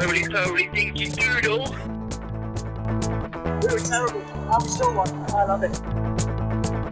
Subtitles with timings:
[0.00, 1.74] roly poly dinky doodle.
[3.60, 4.22] We were terrible.
[4.50, 5.08] I'm still one.
[5.34, 5.74] I love it.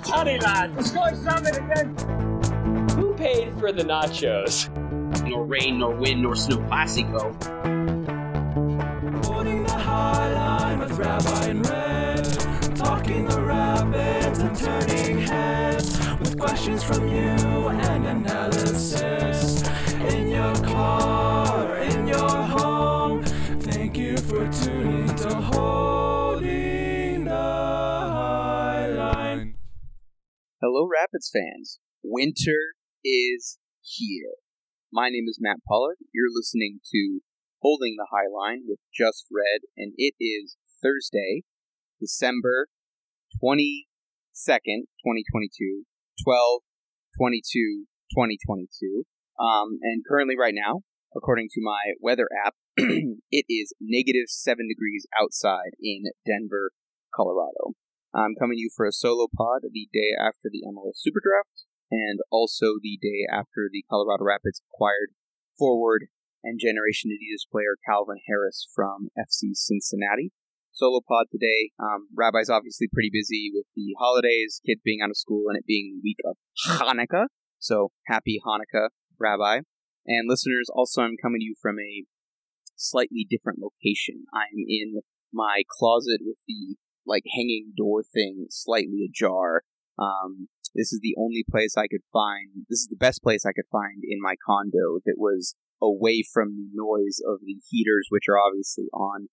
[0.05, 1.97] Tony lad, the Scottish salmon again.
[2.97, 4.69] Who paid for the nachos?
[5.27, 7.35] Nor rain, nor wind, nor snow classico.
[30.97, 31.79] Rapids fans.
[32.03, 32.73] Winter
[33.05, 34.33] is here.
[34.91, 35.97] My name is Matt Pollard.
[36.15, 37.21] You're listening to
[37.61, 41.43] Holding the High Line with Just Red, and it is Thursday,
[42.01, 42.69] December
[43.45, 45.85] 22nd, 2022,
[46.25, 46.61] 12
[47.21, 47.85] 22
[48.17, 49.05] 2022.
[49.39, 50.81] Um, and currently, right now,
[51.15, 56.71] according to my weather app, it is negative 7 degrees outside in Denver,
[57.15, 57.77] Colorado.
[58.17, 61.69] I'm coming to you for a solo pod the day after the MLS Super Draft,
[61.93, 65.13] and also the day after the Colorado Rapids acquired
[65.59, 66.09] forward
[66.43, 70.33] and Generation Adidas player Calvin Harris from FC Cincinnati.
[70.73, 71.77] Solo pod today.
[71.79, 75.67] Um, Rabbi's obviously pretty busy with the holidays, kids being out of school, and it
[75.67, 76.37] being the week of
[76.81, 77.27] Hanukkah.
[77.59, 78.89] So happy Hanukkah,
[79.21, 79.61] Rabbi.
[80.07, 82.05] And listeners, also I'm coming to you from a
[82.77, 84.25] slightly different location.
[84.33, 86.77] I'm in my closet with the
[87.07, 89.63] like hanging door thing slightly ajar.
[89.99, 92.67] Um, this is the only place I could find.
[92.69, 96.57] This is the best place I could find in my condo that was away from
[96.57, 99.29] the noise of the heaters, which are obviously on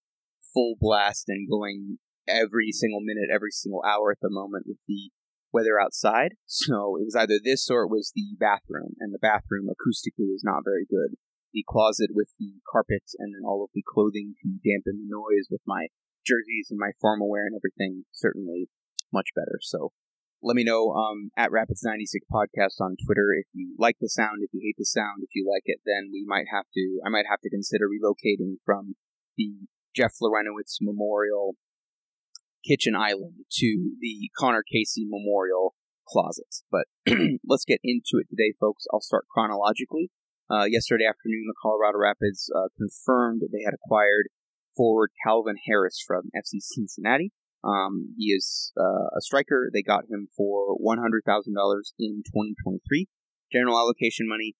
[0.53, 5.11] full blast and going every single minute, every single hour at the moment with the
[5.51, 6.33] weather outside.
[6.45, 10.43] So it was either this or it was the bathroom, and the bathroom acoustically is
[10.45, 11.17] not very good.
[11.53, 15.49] The closet with the carpet and then all of the clothing to dampen the noise
[15.51, 15.87] with my
[16.25, 18.69] jerseys and my formal wear and everything certainly
[19.11, 19.59] much better.
[19.61, 19.91] So
[20.41, 24.49] let me know um, at Rapids96 Podcast on Twitter if you like the sound, if
[24.51, 26.99] you hate the sound, if you like it, then we might have to.
[27.05, 28.95] I might have to consider relocating from
[29.37, 31.55] the Jeff Larentowicz Memorial
[32.67, 35.75] Kitchen Island to the Conor Casey Memorial
[36.07, 36.63] Closet.
[36.71, 36.85] But
[37.47, 38.85] let's get into it today, folks.
[38.91, 40.11] I'll start chronologically.
[40.51, 44.27] Uh, yesterday afternoon, the Colorado Rapids uh, confirmed they had acquired
[44.75, 47.31] forward Calvin Harris from FC Cincinnati.
[47.63, 49.69] Um, he is uh, a striker.
[49.73, 51.23] They got him for $100,000
[51.99, 53.07] in 2023.
[53.51, 54.55] General allocation money,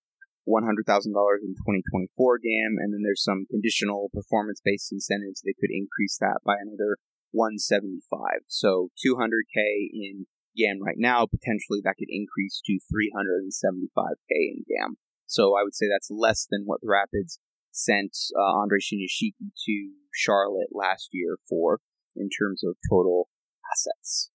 [0.47, 6.40] $100,000 in 2024 GAM, and then there's some conditional performance-based incentives that could increase that
[6.45, 6.97] by another
[7.31, 8.47] 175.
[8.47, 14.95] So 200K in GAM right now, potentially that could increase to 375K in GAM.
[15.25, 17.40] So I would say that's less than what the Rapids
[17.73, 21.79] sent uh, Andre Shinyashiki to Charlotte last year for
[22.16, 23.28] in terms of total
[23.72, 24.29] assets.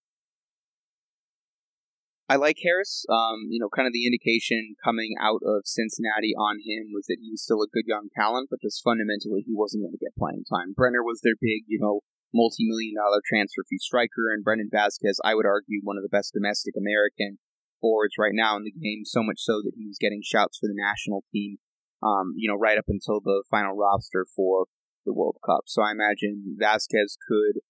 [2.28, 3.06] I like Harris.
[3.08, 7.16] Um, you know, kind of the indication coming out of Cincinnati on him was that
[7.24, 10.18] he was still a good young talent, but just fundamentally he wasn't going to get
[10.18, 10.76] playing time.
[10.76, 12.04] Brenner was their big, you know,
[12.34, 16.36] multi-million dollar transfer fee striker, and Brandon Vazquez, I would argue, one of the best
[16.36, 17.40] domestic American
[17.80, 19.08] forwards right now in the game.
[19.08, 21.56] So much so that he was getting shouts for the national team.
[22.02, 24.66] Um, you know, right up until the final roster for
[25.04, 25.64] the World Cup.
[25.66, 27.60] So I imagine Vazquez could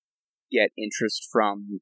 [0.51, 1.81] get interest from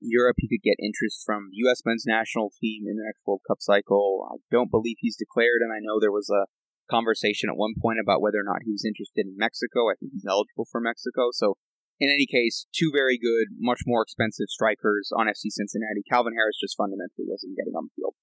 [0.00, 0.36] Europe.
[0.38, 1.82] He could get interest from U.S.
[1.84, 4.28] men's national team in the next World Cup cycle.
[4.30, 6.46] I don't believe he's declared, and I know there was a
[6.90, 9.90] conversation at one point about whether or not he was interested in Mexico.
[9.90, 11.30] I think he's eligible for Mexico.
[11.32, 11.56] So,
[11.98, 16.06] in any case, two very good, much more expensive strikers on FC Cincinnati.
[16.06, 18.14] Calvin Harris just fundamentally wasn't getting on the field.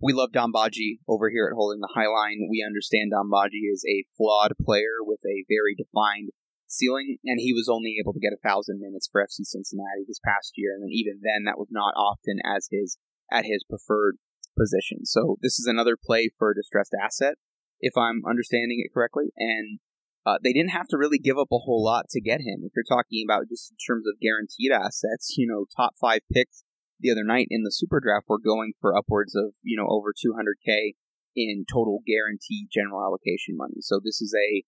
[0.00, 2.48] We love Dom Badji over here at Holding the High Line.
[2.50, 6.30] We understand Dom Badji is a flawed player with a very defined
[6.66, 10.20] ceiling, and he was only able to get a thousand minutes for FC Cincinnati this
[10.24, 12.98] past year, and then even then, that was not often as his
[13.30, 14.18] at his preferred
[14.58, 15.06] position.
[15.06, 17.34] So this is another play for a distressed asset,
[17.80, 19.78] if I'm understanding it correctly, and
[20.26, 22.64] uh, they didn't have to really give up a whole lot to get him.
[22.64, 26.64] If you're talking about just in terms of guaranteed assets, you know, top five picks
[27.04, 30.16] the other night in the super draft were going for upwards of you know over
[30.16, 30.96] 200k
[31.36, 33.84] in total guaranteed general allocation money.
[33.84, 34.64] So this is a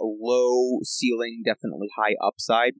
[0.00, 2.72] a low ceiling, definitely high upside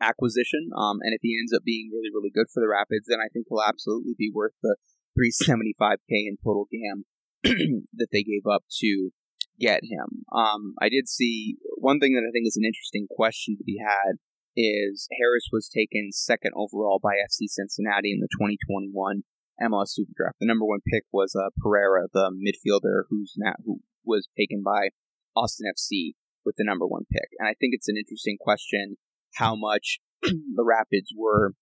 [0.00, 0.68] acquisition.
[0.76, 3.32] Um, and if he ends up being really, really good for the Rapids, then I
[3.32, 4.76] think he'll absolutely be worth the
[5.18, 7.04] 375k in total GAM
[7.96, 9.10] that they gave up to
[9.58, 10.28] get him.
[10.30, 13.80] Um, I did see one thing that I think is an interesting question to be
[13.80, 14.20] had
[14.56, 19.22] is Harris was taken second overall by FC Cincinnati in the 2021
[19.62, 20.36] MLS Super Draft.
[20.40, 24.90] The number one pick was uh, Pereira, the midfielder who's not, who was taken by
[25.36, 26.12] Austin FC
[26.44, 27.28] with the number one pick.
[27.38, 28.96] And I think it's an interesting question
[29.34, 31.52] how much the Rapids were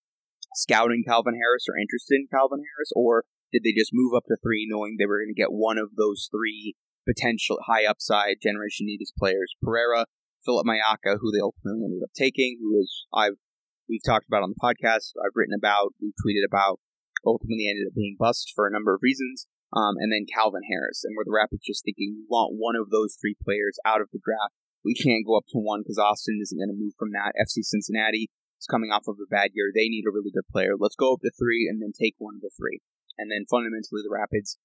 [0.55, 4.37] scouting Calvin Harris or interested in Calvin Harris, or did they just move up to
[4.43, 6.75] three knowing they were going to get one of those three
[7.07, 9.55] potential high upside Generation Adidas players?
[9.63, 10.07] Pereira,
[10.45, 13.41] Philip Mayaka, who they ultimately ended up taking, who is I've
[13.89, 16.81] we've talked about on the podcast, I've written about, we've tweeted about,
[17.25, 19.47] ultimately ended up being bust for a number of reasons.
[19.75, 22.95] Um, and then Calvin Harris, and where the Rapids just thinking we want one of
[22.95, 24.55] those three players out of the draft.
[24.87, 27.35] We can't go up to one because Austin isn't going to move from that.
[27.35, 28.31] FC Cincinnati
[28.61, 29.75] is coming off of a bad year.
[29.75, 30.79] They need a really good player.
[30.79, 32.87] Let's go up to three and then take one of the three.
[33.19, 34.59] And then fundamentally, the Rapids,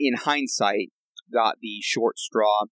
[0.00, 0.90] in hindsight,
[1.30, 2.66] got the short straw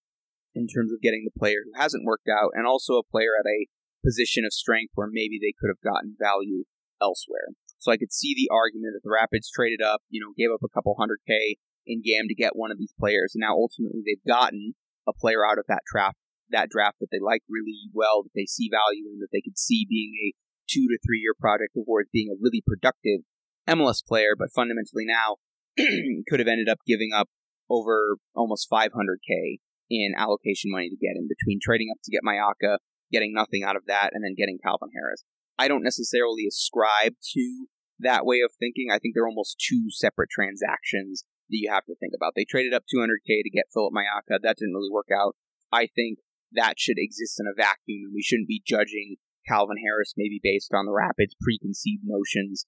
[0.54, 3.48] in terms of getting the player who hasn't worked out, and also a player at
[3.48, 3.66] a
[4.04, 6.64] position of strength where maybe they could have gotten value
[7.00, 7.54] elsewhere.
[7.78, 10.62] So I could see the argument that the Rapids traded up, you know, gave up
[10.62, 11.56] a couple hundred K
[11.86, 14.74] in GAM to get one of these players, and now ultimately they've gotten
[15.08, 16.18] a player out of that draft
[16.52, 19.58] that draft that they like really well, that they see value in, that they could
[19.58, 20.36] see being a
[20.70, 23.26] two to three year project towards being a really productive
[23.68, 25.36] MLS player, but fundamentally now
[26.28, 27.28] could have ended up giving up
[27.68, 29.58] over almost 500k
[29.90, 32.78] in allocation money to get him between trading up to get Mayaka,
[33.10, 35.24] getting nothing out of that, and then getting Calvin Harris.
[35.58, 37.66] I don't necessarily ascribe to
[38.00, 38.88] that way of thinking.
[38.90, 42.32] I think they're almost two separate transactions that you have to think about.
[42.34, 44.40] They traded up 200k to get Philip Mayaka.
[44.42, 45.36] That didn't really work out.
[45.70, 46.18] I think
[46.52, 50.72] that should exist in a vacuum, and we shouldn't be judging Calvin Harris maybe based
[50.74, 52.66] on the Rapids' preconceived notions,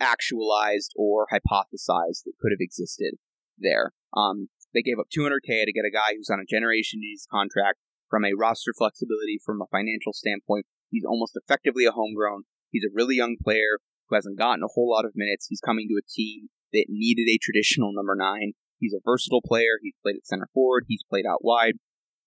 [0.00, 3.14] actualized or hypothesized that could have existed
[3.58, 3.92] there.
[4.16, 7.80] Um, they gave up 200k to get a guy who's on a generation needs contract
[8.12, 10.68] from a roster flexibility, from a financial standpoint.
[10.90, 12.44] He's almost effectively a homegrown.
[12.70, 15.46] He's a really young player who hasn't gotten a whole lot of minutes.
[15.48, 18.52] He's coming to a team that needed a traditional number nine.
[18.78, 19.80] He's a versatile player.
[19.80, 20.84] He's played at center forward.
[20.86, 21.80] He's played out wide.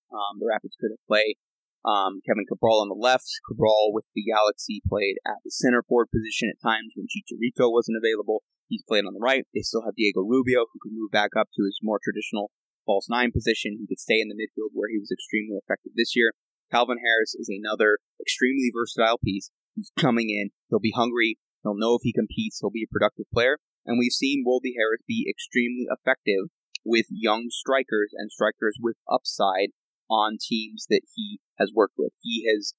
[0.10, 1.38] Um, the Rapids could have played
[1.86, 3.30] um, Kevin Cabral on the left.
[3.48, 8.02] Cabral with the Galaxy played at the center forward position at times when Chicharito wasn't
[8.02, 8.44] available.
[8.70, 9.44] He's played on the right.
[9.54, 12.52] They still have Diego Rubio, who can move back up to his more traditional
[12.86, 13.78] false nine position.
[13.82, 16.34] He could stay in the midfield where he was extremely effective this year.
[16.72, 19.50] Calvin Harris is another extremely versatile piece.
[19.76, 20.52] He's coming in.
[20.70, 21.38] He'll be hungry.
[21.64, 22.60] He'll know if he competes.
[22.62, 23.58] He'll be a productive player.
[23.86, 26.54] And we've seen Wolde Harris be extremely effective
[26.86, 29.70] with young strikers and strikers with upside
[30.10, 32.14] on teams that he has worked with.
[32.22, 32.74] He has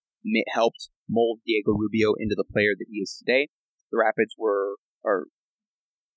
[0.54, 3.48] helped mold Diego Rubio into the player that he is today.
[3.90, 5.26] The Rapids were, or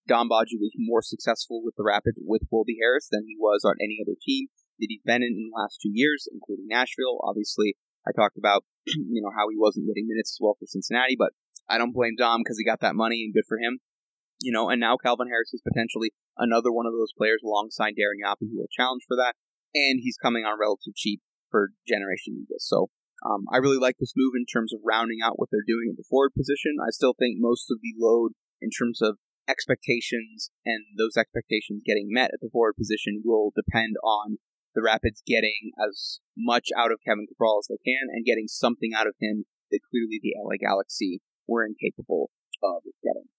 [0.07, 3.79] Dom Badji was more successful with the Rapids with Wolde Harris than he was on
[3.79, 4.47] any other team
[4.79, 7.23] that he's been in in the last two years, including Nashville.
[7.23, 7.75] Obviously,
[8.07, 11.31] I talked about, you know, how he wasn't getting minutes as well for Cincinnati, but
[11.69, 13.79] I don't blame Dom because he got that money and good for him.
[14.41, 18.19] You know, and now Calvin Harris is potentially another one of those players alongside Darren
[18.19, 19.35] Yapi who will challenge for that
[19.73, 22.65] and he's coming on relative cheap for Generation Eagles.
[22.65, 22.89] So
[23.25, 25.95] um, I really like this move in terms of rounding out what they're doing in
[25.97, 26.77] the forward position.
[26.81, 29.17] I still think most of the load in terms of
[29.48, 34.38] expectations and those expectations getting met at the forward position will depend on
[34.75, 38.92] the Rapids getting as much out of Kevin Cabral as they can and getting something
[38.95, 42.31] out of him that clearly the LA Galaxy were incapable
[42.63, 43.30] of getting.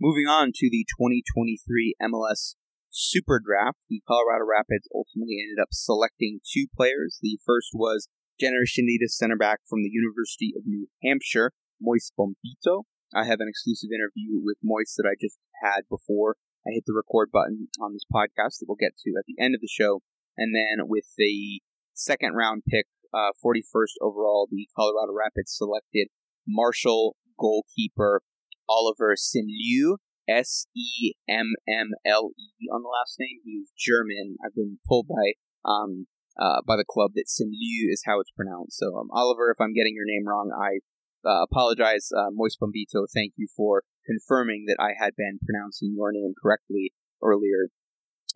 [0.00, 2.56] Moving on to the 2023 MLS
[2.90, 7.18] Super Draft, the Colorado Rapids ultimately ended up selecting two players.
[7.22, 8.08] The first was
[8.38, 12.84] Generation Adidas center back from the University of New Hampshire, Moise Bombito.
[13.14, 16.94] I have an exclusive interview with Moise that I just had before I hit the
[16.94, 20.02] record button on this podcast that we'll get to at the end of the show.
[20.36, 21.60] And then with the
[21.94, 26.08] second round pick, uh, 41st overall, the Colorado Rapids selected
[26.46, 28.22] Marshall goalkeeper
[28.68, 33.40] Oliver Semmle S E M M L E on the last name.
[33.44, 34.36] He's German.
[34.44, 36.06] I've been told by um
[36.40, 38.78] uh, by the club that Simliu is how it's pronounced.
[38.78, 40.80] So um, Oliver, if I'm getting your name wrong, I
[41.26, 42.10] uh, apologize.
[42.14, 46.92] Uh, Moise Bombito, thank you for confirming that I had been pronouncing your name correctly
[47.22, 47.70] earlier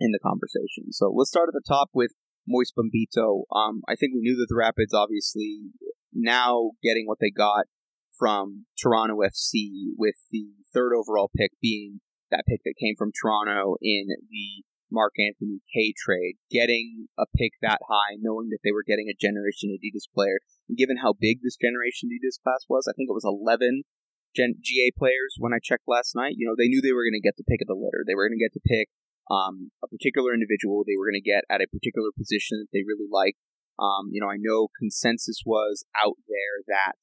[0.00, 0.92] in the conversation.
[0.92, 2.12] So let's start at the top with
[2.47, 3.42] Moise Bombito.
[3.54, 5.71] Um, I think we knew that the Rapids, obviously,
[6.12, 7.66] now getting what they got
[8.18, 13.76] from Toronto FC with the third overall pick being that pick that came from Toronto
[13.80, 16.37] in the Mark Anthony Kaye trade.
[16.50, 20.78] Getting a pick that high, knowing that they were getting a Generation Adidas player, and
[20.78, 23.85] given how big this Generation Adidas class was, I think it was 11
[24.37, 26.37] Gen- GA players when I checked last night.
[26.37, 28.04] You know, they knew they were going to get the pick of the litter.
[28.04, 28.88] They were going to get to pick
[29.30, 32.85] um, a particular individual they were going to get at a particular position that they
[32.85, 33.40] really liked.
[33.78, 36.99] Um, you know, I know consensus was out there that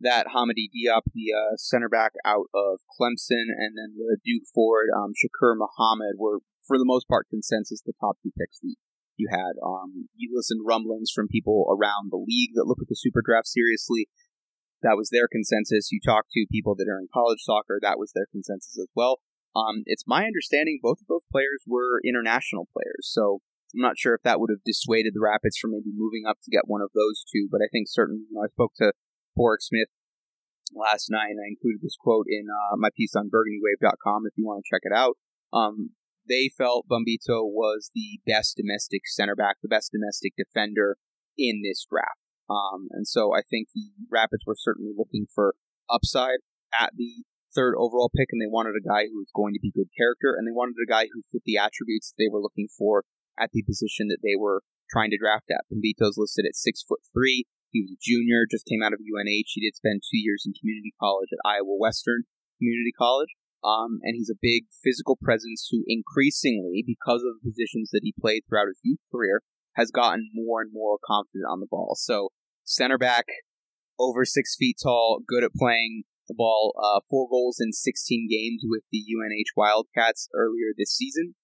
[0.00, 4.88] that Hamady Diop, the uh, center back out of Clemson, and then the Duke forward,
[4.96, 8.60] um, Shakur Mohammed, were for the most part consensus the top two picks.
[8.60, 8.76] The
[9.16, 12.96] You had um, you listened rumblings from people around the league that look at the
[12.96, 14.08] super draft seriously.
[14.82, 15.92] That was their consensus.
[15.92, 17.78] You talked to people that are in college soccer.
[17.82, 19.20] That was their consensus as well.
[19.54, 23.42] Um, it's my understanding both of those players were international players, so
[23.74, 26.50] I'm not sure if that would have dissuaded the Rapids from maybe moving up to
[26.50, 27.48] get one of those two.
[27.50, 28.92] But I think certainly, you know, I spoke to
[29.38, 29.88] Pádraig Smith
[30.74, 34.46] last night, and I included this quote in uh, my piece on BurgundyWave.com if you
[34.46, 35.16] want to check it out.
[35.52, 35.90] Um,
[36.28, 40.96] they felt Bombito was the best domestic center back, the best domestic defender
[41.36, 42.20] in this draft.
[42.48, 45.54] Um, and so I think the Rapids were certainly looking for
[45.88, 46.42] upside
[46.78, 49.74] at the third overall pick, and they wanted a guy who was going to be
[49.74, 53.04] good character, and they wanted a guy who fit the attributes they were looking for
[53.38, 55.66] at the position that they were trying to draft at.
[55.70, 57.46] Bombito's listed at six foot three.
[57.70, 59.50] He was a junior, just came out of UNH.
[59.54, 62.24] He did spend two years in community college at Iowa Western
[62.58, 63.30] Community College.
[63.62, 68.14] Um, and he's a big physical presence who increasingly, because of the positions that he
[68.18, 69.42] played throughout his youth career,
[69.76, 71.94] has gotten more and more confident on the ball.
[71.96, 72.30] So,
[72.64, 73.26] center back,
[73.98, 78.62] over six feet tall, good at playing the ball, uh, four goals in 16 games
[78.64, 81.34] with the UNH Wildcats earlier this season,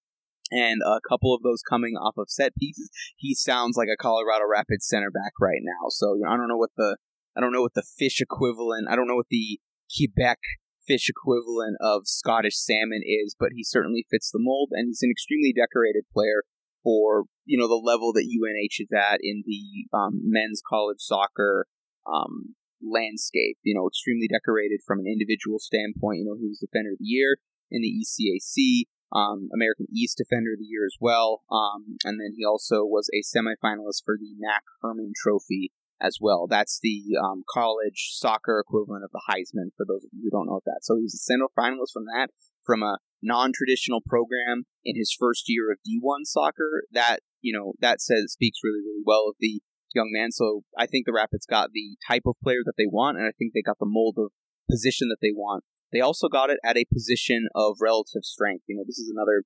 [0.51, 2.89] and a couple of those coming off of set pieces.
[3.17, 5.89] He sounds like a Colorado Rapids center back right now.
[5.89, 6.97] So, you know, I don't know what the
[7.35, 9.59] I don't know what the fish equivalent, I don't know what the
[9.95, 10.39] Quebec
[10.87, 15.11] fish equivalent of Scottish salmon is, but he certainly fits the mold, and he's an
[15.11, 16.43] extremely decorated player
[16.83, 21.67] for you know the level that UNH is at in the um, men's college soccer
[22.07, 23.57] um, landscape.
[23.63, 26.19] You know, extremely decorated from an individual standpoint.
[26.19, 27.37] You know, he was Defender of the Year
[27.69, 32.33] in the ECAC, um, America East Defender of the Year as well, um, and then
[32.35, 35.71] he also was a semifinalist for the Mac Hermann Trophy
[36.01, 36.47] as well.
[36.47, 40.47] That's the um, college soccer equivalent of the Heisman for those of you who don't
[40.47, 40.79] know that.
[40.81, 42.29] So he was a semifinalist from that,
[42.65, 46.83] from a non-traditional program in his first year of D1 soccer.
[46.91, 49.61] That you know that says speaks really really well of the
[49.93, 50.31] young man.
[50.31, 53.31] So I think the Rapids got the type of player that they want, and I
[53.37, 54.31] think they got the mold of
[54.69, 55.63] position that they want.
[55.91, 58.65] They also got it at a position of relative strength.
[58.67, 59.43] You know, this is another.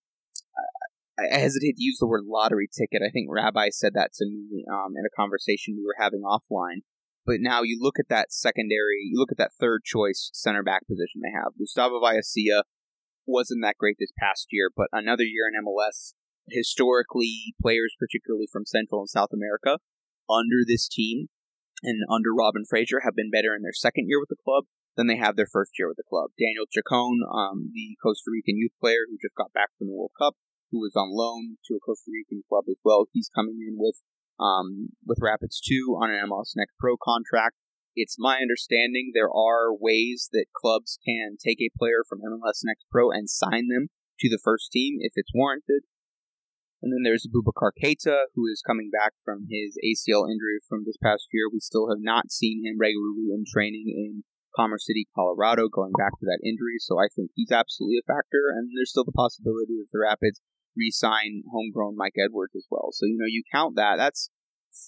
[0.58, 3.06] Uh, I hesitate to use the word lottery ticket.
[3.06, 6.82] I think Rabbi said that to me um, in a conversation we were having offline.
[7.26, 10.88] But now you look at that secondary, you look at that third choice center back
[10.88, 11.54] position they have.
[11.60, 12.64] Gustavo Vallecilla
[13.28, 16.14] wasn't that great this past year, but another year in MLS.
[16.50, 19.78] Historically, players, particularly from Central and South America,
[20.28, 21.28] under this team
[21.84, 24.66] and under Robin Fraser, have been better in their second year with the club
[24.98, 26.32] than they have their first year with the club.
[26.38, 30.12] Daniel Chacon, um, the Costa Rican youth player who just got back from the World
[30.20, 30.36] Cup,
[30.72, 33.08] who was on loan to a Costa Rican club as well.
[33.12, 34.02] He's coming in with
[34.40, 37.56] um, with Rapids 2 on an MLS Next Pro contract.
[37.96, 42.86] It's my understanding there are ways that clubs can take a player from MLS Next
[42.90, 45.84] Pro and sign them to the first team if it's warranted.
[46.82, 50.98] And then there's Boubacar Keita, who is coming back from his ACL injury from this
[50.98, 51.46] past year.
[51.52, 54.24] We still have not seen him regularly in training in
[54.55, 56.79] Commerce City, Colorado, going back to that injury.
[56.79, 58.51] So I think he's absolutely a factor.
[58.51, 60.41] And there's still the possibility that the Rapids
[60.75, 62.89] re-sign homegrown Mike Edwards as well.
[62.91, 63.98] So you know you count that.
[63.98, 64.29] That's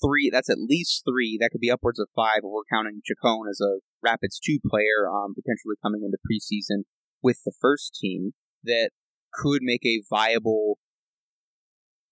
[0.01, 0.29] three.
[0.31, 1.37] That's at least three.
[1.39, 2.39] That could be upwards of five.
[2.43, 6.83] We're counting Chacon as a Rapids two player, um, potentially coming into preseason
[7.21, 8.31] with the first team
[8.63, 8.91] that
[9.33, 10.77] could make a viable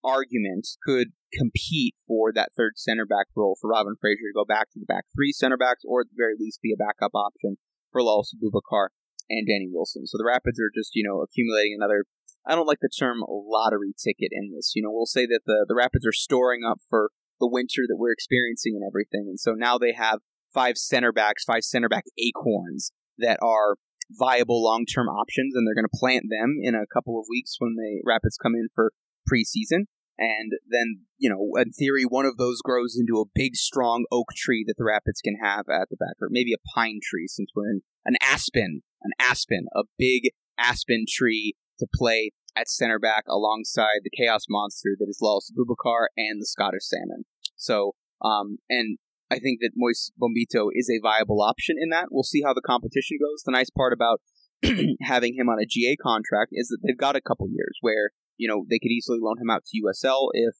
[0.03, 4.72] argument, could compete for that third center back role for Robin Fraser to go back
[4.72, 7.58] to the back three center backs, or at the very least be a backup option
[7.92, 8.88] for Lalas Abubakar
[9.30, 10.08] and Danny Wilson.
[10.08, 12.06] So the Rapids are just, you know, accumulating another
[12.46, 14.74] I don't like the term lottery ticket in this.
[14.76, 17.98] You know, we'll say that the, the Rapids are storing up for the winter that
[17.98, 19.28] we're experiencing and everything.
[19.30, 20.20] And so now they have
[20.54, 23.76] five center backs, five center back acorns that are
[24.10, 27.56] viable long term options, and they're going to plant them in a couple of weeks
[27.60, 28.92] when the Rapids come in for
[29.32, 29.86] preseason.
[30.22, 34.28] And then, you know, in theory, one of those grows into a big, strong oak
[34.38, 37.50] tree that the Rapids can have at the back, or maybe a pine tree since
[37.56, 43.24] we're in an aspen, an aspen, a big aspen tree to play at center back
[43.28, 47.24] alongside the Chaos Monster that is Lalas Abubakar and the Scottish Salmon.
[47.56, 49.00] So, um, and
[49.32, 52.10] I think that Moise Bombito is a viable option in that.
[52.12, 53.42] We'll see how the competition goes.
[53.44, 54.22] The nice part about
[55.01, 58.12] having him on a GA contract is that they've got a couple years where,
[58.42, 60.56] you know, they could easily loan him out to USL if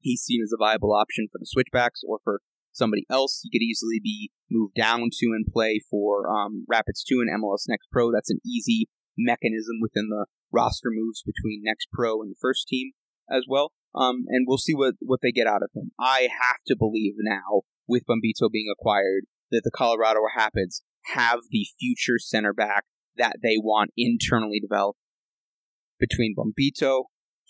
[0.00, 3.40] he's seen as a viable option for the switchbacks or for somebody else.
[3.42, 7.64] He could easily be moved down to and play for um, Rapids 2 and MLS
[7.66, 8.12] Next Pro.
[8.12, 12.92] That's an easy mechanism within the roster moves between Next Pro and the first team
[13.30, 13.72] as well.
[13.94, 15.92] Um, and we'll see what, what they get out of him.
[15.98, 20.82] I have to believe now, with Bombito being acquired, that the Colorado Rapids
[21.14, 22.84] have the future center back
[23.16, 24.98] that they want internally developed
[25.98, 27.04] between Bombito,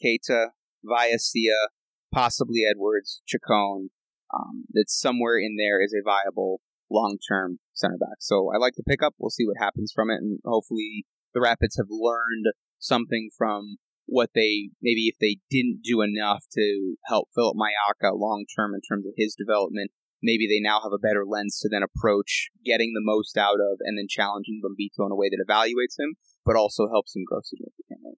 [0.04, 0.48] Keita,
[0.84, 1.68] Vallecilla,
[2.12, 3.90] possibly Edwards, Chacon.
[4.34, 8.18] Um, that somewhere in there is a viable long term center back.
[8.20, 9.14] So I like the pickup.
[9.18, 12.46] We'll see what happens from it, and hopefully the Rapids have learned
[12.78, 18.44] something from what they maybe if they didn't do enough to help Philip Mayaka long
[18.56, 19.90] term in terms of his development.
[20.22, 23.76] Maybe they now have a better lens to then approach getting the most out of
[23.80, 27.40] and then challenging Bombito in a way that evaluates him, but also helps him grow
[27.42, 28.16] significantly.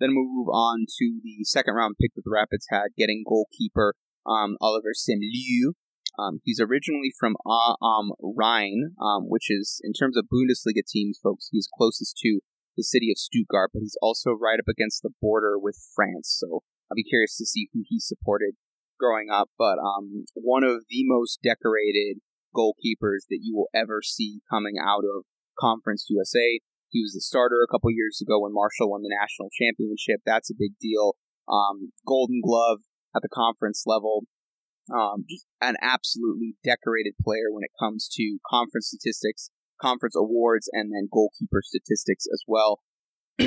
[0.00, 3.94] Then we'll move on to the second round pick that the Rapids had, getting goalkeeper
[4.26, 5.74] um, Oliver Semmle.
[6.18, 11.48] Um, he's originally from Am Rhein, um, which is, in terms of Bundesliga teams, folks,
[11.52, 12.40] he's closest to
[12.76, 16.34] the city of Stuttgart, but he's also right up against the border with France.
[16.40, 18.54] So I'll be curious to see who he supported
[18.98, 19.50] growing up.
[19.58, 22.18] But um, one of the most decorated
[22.56, 25.24] goalkeepers that you will ever see coming out of
[25.58, 26.60] Conference USA.
[26.90, 30.20] He was the starter a couple years ago when Marshall won the national championship.
[30.24, 31.16] That's a big deal.
[31.48, 32.80] Um, Golden Glove
[33.14, 34.26] at the conference level.
[34.92, 39.50] Um, just an absolutely decorated player when it comes to conference statistics,
[39.80, 42.80] conference awards, and then goalkeeper statistics as well.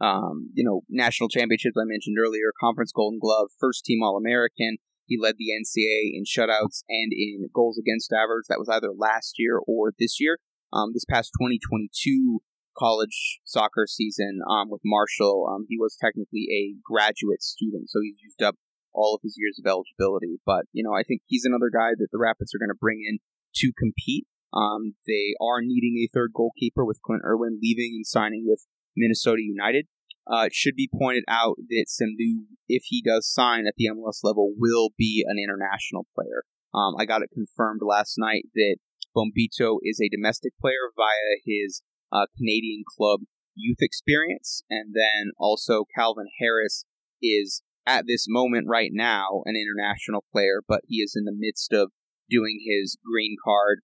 [0.00, 4.78] um, you know, national championships I mentioned earlier, conference Golden Glove, first team All American.
[5.06, 8.46] He led the NCAA in shutouts and in goals against average.
[8.48, 10.38] That was either last year or this year.
[10.72, 12.40] Um, this past 2022
[12.76, 18.16] college soccer season um, with Marshall, um, he was technically a graduate student, so he's
[18.22, 18.56] used up
[18.94, 20.40] all of his years of eligibility.
[20.46, 23.04] But you know, I think he's another guy that the Rapids are going to bring
[23.06, 23.18] in
[23.56, 24.26] to compete.
[24.52, 29.40] Um, they are needing a third goalkeeper with Clint Irwin leaving and signing with Minnesota
[29.40, 29.86] United.
[30.26, 34.20] Uh, it should be pointed out that Semmle, if he does sign at the MLS
[34.22, 36.44] level, will be an international player.
[36.74, 38.76] Um, I got it confirmed last night that
[39.16, 43.20] Bombito is a domestic player via his uh, Canadian club
[43.54, 46.84] youth experience, and then also Calvin Harris
[47.22, 51.72] is at this moment right now an international player, but he is in the midst
[51.72, 51.90] of
[52.30, 53.80] doing his green card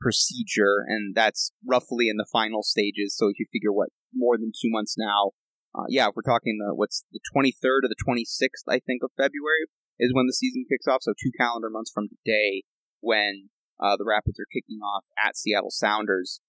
[0.00, 3.14] procedure, and that's roughly in the final stages.
[3.16, 5.32] So if you figure what more than two months now,
[5.74, 9.10] uh, yeah, if we're talking the what's the 23rd or the 26th, I think of
[9.16, 11.02] February is when the season kicks off.
[11.02, 12.64] So two calendar months from today,
[13.00, 13.50] when
[13.82, 16.40] uh, the Rapids are kicking off at Seattle Sounders.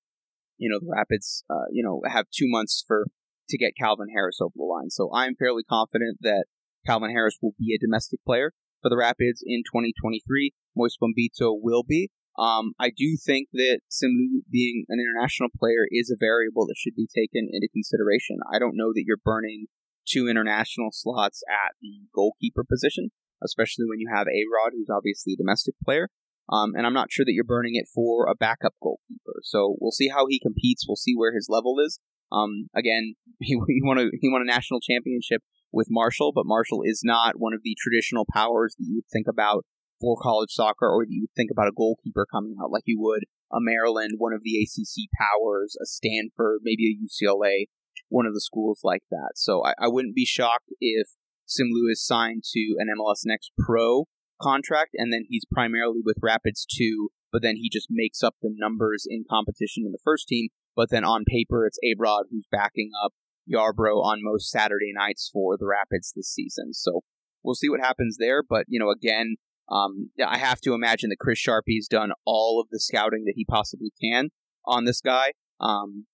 [0.58, 3.06] You know, the Rapids, uh, you know, have two months for
[3.50, 4.90] to get Calvin Harris over the line.
[4.90, 6.46] So I'm fairly confident that
[6.86, 10.54] Calvin Harris will be a domestic player for the Rapids in 2023.
[10.76, 12.10] Moise Bombito will be.
[12.40, 16.96] Um, I do think that Semmle being an international player is a variable that should
[16.96, 18.40] be taken into consideration.
[18.52, 19.68] I don't know that you're burning
[20.08, 23.12] two international slots at the goalkeeper position,
[23.44, 26.10] especially when you have A Rod, who's obviously a domestic player.
[26.50, 29.40] Um, and I'm not sure that you're burning it for a backup goalkeeper.
[29.44, 30.86] So we'll see how he competes.
[30.88, 32.00] We'll see where his level is.
[32.32, 36.82] Um, again, he, he won a he won a national championship with Marshall, but Marshall
[36.84, 39.66] is not one of the traditional powers that you would think about
[40.02, 43.00] for college soccer, or that you would think about a goalkeeper coming out like you
[43.00, 43.24] would
[43.54, 47.66] a Maryland, one of the ACC powers, a Stanford, maybe a UCLA,
[48.10, 49.32] one of the schools like that.
[49.36, 51.08] So I, I wouldn't be shocked if
[51.48, 54.06] Semmle is signed to an MLS Next Pro
[54.42, 58.54] contract, and then he's primarily with Rapids 2, but then he just makes up the
[58.54, 60.50] numbers in competition in the first team.
[60.76, 63.14] But then on paper, it's A Rod who's backing up
[63.52, 66.74] Yarbrough on most Saturday nights for the Rapids this season.
[66.74, 67.02] So
[67.44, 68.42] we'll see what happens there.
[68.48, 69.36] But, you know, again,
[69.70, 73.46] um, I have to imagine that Chris Sharpie's done all of the scouting that he
[73.46, 74.30] possibly can
[74.66, 75.34] on this guy.
[75.60, 76.06] Um,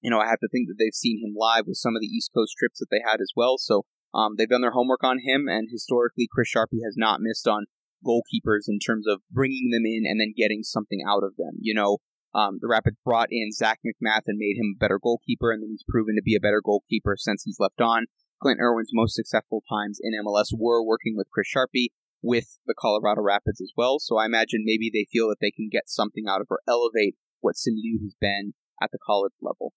[0.00, 2.06] you know, I have to think that they've seen him live with some of the
[2.06, 3.56] East Coast trips that they had as well.
[3.58, 7.48] So um, they've done their homework on him, and historically, Chris Sharpie has not missed
[7.48, 7.66] on
[8.06, 11.56] goalkeepers in terms of bringing them in and then getting something out of them.
[11.60, 11.98] You know,
[12.34, 15.70] um, the Rapids brought in Zac MacMath and made him a better goalkeeper, and then
[15.70, 18.06] he's proven to be a better goalkeeper since he's left on.
[18.40, 21.88] Clint Irwin's most successful times in MLS were working with Chris Sharpie
[22.22, 23.98] with the Colorado Rapids as well.
[23.98, 27.16] So I imagine maybe they feel that they can get something out of or elevate
[27.40, 29.72] what Semmle has been at the college level.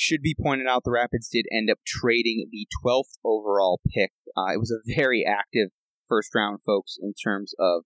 [0.00, 4.12] Should be pointed out the Rapids did end up trading the 12th overall pick.
[4.34, 5.68] Uh, it was a very active
[6.08, 7.82] first round, folks, in terms of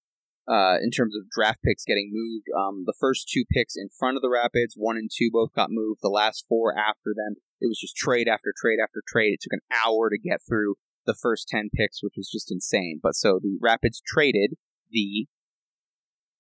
[0.47, 2.47] uh, in terms of draft picks getting moved.
[2.57, 5.71] Um, the first two picks in front of the Rapids, one and two, both got
[5.73, 6.03] moved.
[6.03, 9.33] The last four after them, it was just trade after trade after trade.
[9.33, 13.01] It took an hour to get through the first ten picks, which was just insane.
[13.03, 14.53] But so the Rapids traded
[14.89, 15.27] the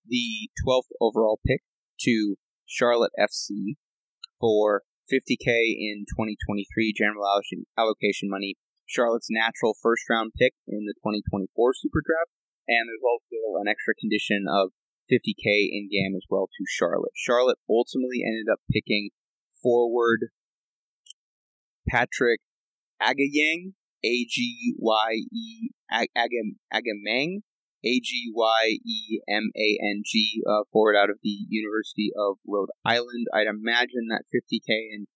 [0.06, 1.62] the 12th overall pick
[2.02, 3.74] to Charlotte FC
[4.38, 7.24] for 50k in 2023 general
[7.76, 12.30] allocation money Charlotte's natural first round pick in the 2024 Super Draft,
[12.68, 14.70] and there's also an extra condition of
[15.10, 17.12] 50k in GAM as well to Charlotte.
[17.14, 19.10] Charlotte ultimately ended up picking
[19.62, 20.28] forward
[21.88, 22.40] Patrick
[23.00, 23.72] Agyemang,
[24.04, 27.40] A G Y E Agam Agamang,
[27.84, 32.38] A G Y E M A N G, uh, forward out of the University of
[32.46, 33.26] Rhode Island.
[33.34, 35.06] I'd imagine that 50k in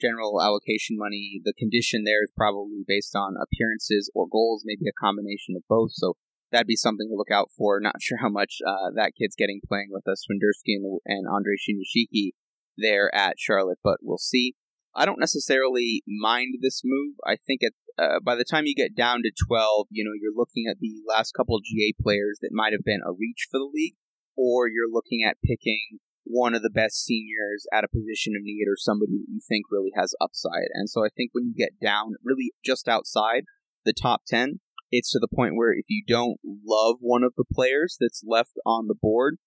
[0.00, 5.00] general allocation money, the condition there is probably based on appearances or goals, maybe a
[5.00, 5.90] combination of both.
[5.92, 6.14] So
[6.50, 7.80] that'd be something to look out for.
[7.82, 11.54] Not sure how much uh, that kid's getting playing with us, Swiderski and, and Andre
[11.56, 12.32] Shinyashiki
[12.76, 14.54] there at Charlotte, but we'll see.
[14.94, 17.14] I don't necessarily mind this move.
[17.26, 20.36] I think at uh, by the time you get down to 12, you know, you're
[20.36, 23.70] looking at the last couple GA players that might have been a reach for the
[23.72, 23.96] league,
[24.36, 28.66] or you're looking at picking one of the best seniors at a position of need
[28.68, 30.68] or somebody that you think really has upside.
[30.74, 33.44] And so I think when you get down really just outside
[33.84, 37.44] the top 10, it's to the point where if you don't love one of the
[37.52, 39.38] players that's left on the board,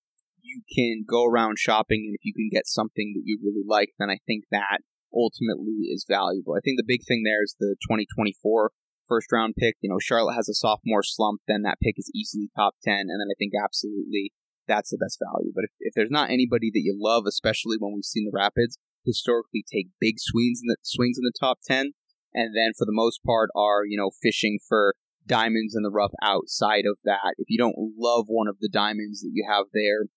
[0.42, 3.90] you can go around shopping, and if you can get something that you really like,
[3.98, 4.82] then I think that
[5.14, 6.56] ultimately is valuable.
[6.56, 8.72] I think the big thing there is the 2024
[9.08, 9.76] first round pick.
[9.82, 13.20] You know, Charlotte has a sophomore slump, then that pick is easily top 10, and
[13.20, 14.32] then I think absolutely
[14.68, 15.52] that's the best value.
[15.54, 18.78] But if, if there's not anybody that you love, especially when we've seen the Rapids
[19.06, 21.92] historically take big swings in the swings in the top 10,
[22.34, 24.96] and then for the most part are, you know, fishing for
[25.28, 27.36] diamonds in the rough outside of that.
[27.38, 30.08] If you don't love one of the diamonds that you have there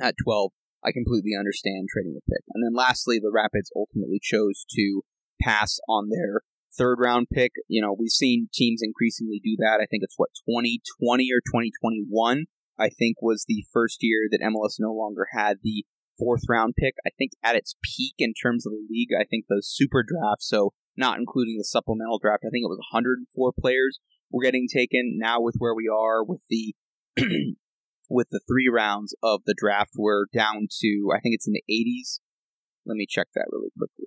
[0.00, 0.52] at 12,
[0.84, 2.44] I completely understand trading a pick.
[2.54, 5.02] And then lastly, the Rapids ultimately chose to
[5.42, 6.42] pass on their
[6.76, 7.52] third round pick.
[7.68, 9.80] You know, we've seen teams increasingly do that.
[9.82, 12.46] I think it's what 2020 or 2021.
[12.78, 15.84] I think was the first year that MLS no longer had the
[16.18, 16.94] fourth round pick.
[17.06, 20.42] I think at its peak in terms of the league, I think the super draft,
[20.42, 25.16] so not including the supplemental draft, I think it was 104 players were getting taken.
[25.16, 26.74] Now with where we are with the
[28.08, 31.64] with the three rounds of the draft, we're down to I think it's in the
[31.70, 32.20] 80s.
[32.86, 34.06] Let me check that really quickly.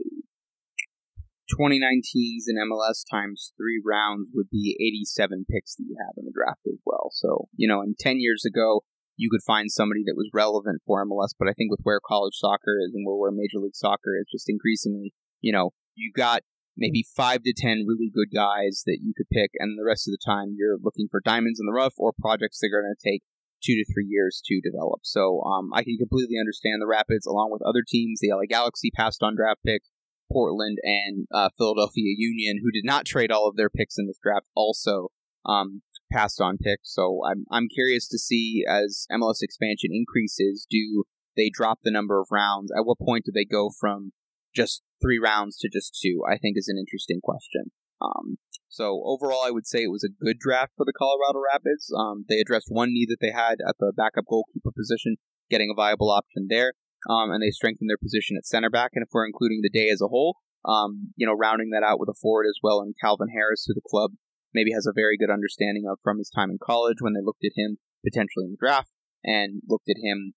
[1.51, 6.31] 2019s in MLS times three rounds would be 87 picks that you have in the
[6.33, 7.09] draft as well.
[7.11, 8.83] So, you know, in 10 years ago,
[9.17, 12.35] you could find somebody that was relevant for MLS, but I think with where college
[12.35, 16.41] soccer is and where Major League Soccer is, just increasingly, you know, you got
[16.77, 20.13] maybe five to ten really good guys that you could pick, and the rest of
[20.13, 23.09] the time you're looking for diamonds in the rough or projects that are going to
[23.09, 23.21] take
[23.63, 25.01] two to three years to develop.
[25.03, 28.19] So um, I can completely understand the Rapids, along with other teams.
[28.19, 29.83] The LA Galaxy passed on draft pick,
[30.31, 34.19] Portland and uh, Philadelphia Union, who did not trade all of their picks in this
[34.21, 35.09] draft, also
[35.45, 36.93] um, passed on picks.
[36.93, 41.03] So I'm I'm curious to see as MLS expansion increases, do
[41.35, 42.71] they drop the number of rounds?
[42.75, 44.11] At what point do they go from
[44.53, 46.21] just three rounds to just two?
[46.29, 47.71] I think is an interesting question.
[48.01, 48.37] Um,
[48.71, 51.91] so overall, I would say it was a good draft for the Colorado Rapids.
[51.91, 55.17] Um, they addressed one need that they had at the backup goalkeeper position,
[55.49, 56.73] getting a viable option there,
[57.09, 58.91] um, and they strengthened their position at center back.
[58.95, 61.99] And if we're including the day as a whole, um, you know, rounding that out
[61.99, 64.11] with a forward as well, and Calvin Harris, who the club
[64.53, 67.43] maybe has a very good understanding of from his time in college when they looked
[67.43, 68.89] at him potentially in the draft
[69.23, 70.33] and looked at him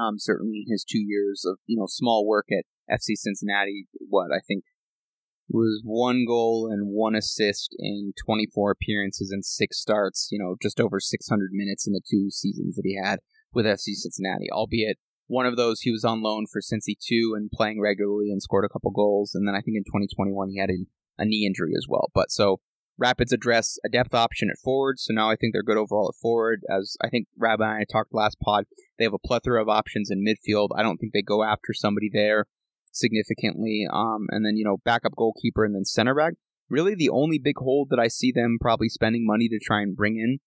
[0.00, 3.86] um, certainly in his two years of you know small work at FC Cincinnati.
[4.08, 4.64] What I think
[5.48, 10.80] was one goal and one assist in 24 appearances and six starts, you know, just
[10.80, 13.20] over 600 minutes in the two seasons that he had
[13.52, 17.50] with FC Cincinnati, albeit one of those he was on loan for Cincy 2 and
[17.50, 19.32] playing regularly and scored a couple goals.
[19.34, 20.84] And then I think in 2021 he had a,
[21.18, 22.10] a knee injury as well.
[22.14, 22.60] But so
[22.98, 26.20] Rapids address a depth option at forward, so now I think they're good overall at
[26.20, 26.62] forward.
[26.70, 28.64] As I think Rabbi and I talked last pod,
[28.98, 30.70] they have a plethora of options in midfield.
[30.74, 32.46] I don't think they go after somebody there
[32.96, 33.86] significantly.
[33.92, 36.34] Um, and then, you know, backup goalkeeper and then center back.
[36.68, 39.96] Really, the only big hole that I see them probably spending money to try and
[39.96, 40.40] bring in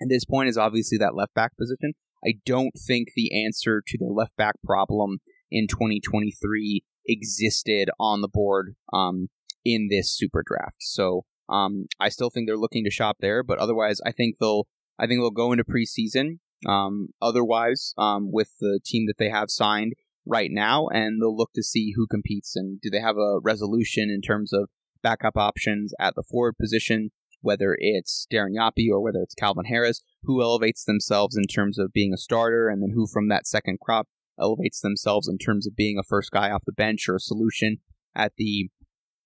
[0.00, 1.94] at this point is obviously that left back position.
[2.24, 5.18] I don't think the answer to the left back problem
[5.50, 9.28] in 2023 existed on the board um,
[9.64, 10.76] in this super draft.
[10.80, 14.66] So um, I still think they're looking to shop there, but otherwise, I think they'll
[14.98, 16.38] I think they'll go into preseason.
[16.66, 19.92] Um, otherwise, um, with the team that they have signed,
[20.26, 24.10] right now, and they'll look to see who competes and do they have a resolution
[24.10, 24.70] in terms of
[25.02, 27.10] backup options at the forward position,
[27.40, 31.92] whether it's Darren Yapi or whether it's Calvin Harris, who elevates themselves in terms of
[31.92, 34.08] being a starter, and then who from that second crop
[34.40, 37.76] elevates themselves in terms of being a first guy off the bench or a solution
[38.14, 38.70] at the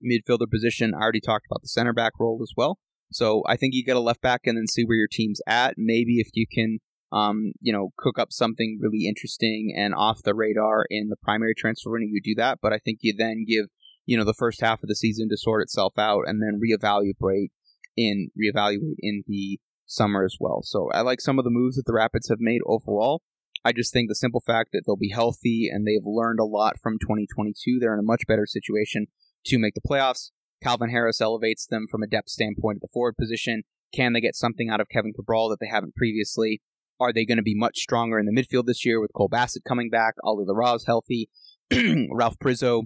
[0.05, 0.95] midfielder position.
[0.95, 2.79] I already talked about the center back role as well.
[3.11, 5.75] So I think you get a left back and then see where your team's at.
[5.77, 6.81] Maybe if you can
[7.13, 11.55] um, you know, cook up something really interesting and off the radar in the primary
[11.55, 12.59] transfer window, you do that.
[12.61, 13.67] But I think you then give,
[14.07, 17.49] you know, the first half of the season to sort itself out and then reevaluate
[17.97, 20.61] in reevaluate in the summer as well.
[20.63, 23.23] So I like some of the moves that the Rapids have made overall.
[23.65, 26.79] I just think the simple fact that they'll be healthy and they've learned a lot
[26.79, 29.07] from 2022, they're in a much better situation
[29.47, 30.31] to make the playoffs.
[30.63, 33.63] Calvin Harris elevates them from a depth standpoint at the forward position.
[33.93, 36.61] Can they get something out of Kevin Cabral that they haven't previously?
[37.01, 39.65] Are they going to be much stronger in the midfield this year with Cole Bassett
[39.65, 41.29] coming back, Oli Larraz healthy,
[42.11, 42.85] Ralph Priso,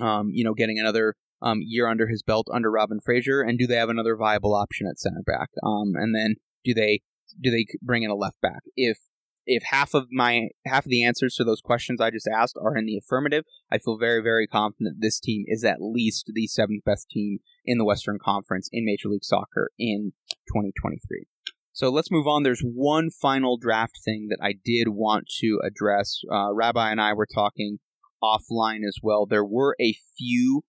[0.00, 3.66] um, you know, getting another um, year under his belt under Robin Fraser, and do
[3.66, 5.50] they have another viable option at center back?
[5.62, 7.00] Um, and then do they
[7.40, 8.62] do they bring in a left back?
[8.76, 8.98] If
[9.44, 12.76] if half of my half of the answers to those questions I just asked are
[12.76, 16.84] in the affirmative, I feel very very confident this team is at least the seventh
[16.84, 20.12] best team in the Western Conference in Major League Soccer in
[20.48, 21.26] 2023.
[21.72, 22.42] So let's move on.
[22.42, 26.20] There's one final draft thing that I did want to address.
[26.30, 27.78] Uh, Rabbi and I were talking
[28.22, 29.26] offline as well.
[29.26, 30.62] There were a few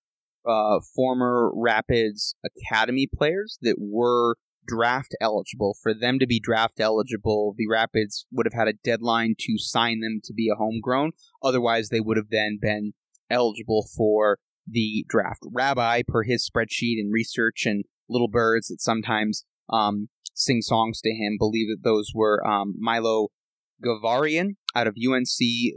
[0.48, 5.76] uh, former Rapids Academy players that were draft eligible.
[5.82, 10.00] For them to be draft eligible, the Rapids would have had a deadline to sign
[10.00, 11.12] them to be a homegrown.
[11.44, 12.94] Otherwise, they would have then been
[13.30, 15.42] eligible for the draft.
[15.52, 21.12] Rabbi, per his spreadsheet and research and little birds that sometimes um, sing songs to
[21.12, 23.30] him, believe that those were um, Milo
[23.84, 25.28] Garvanian out of UNC,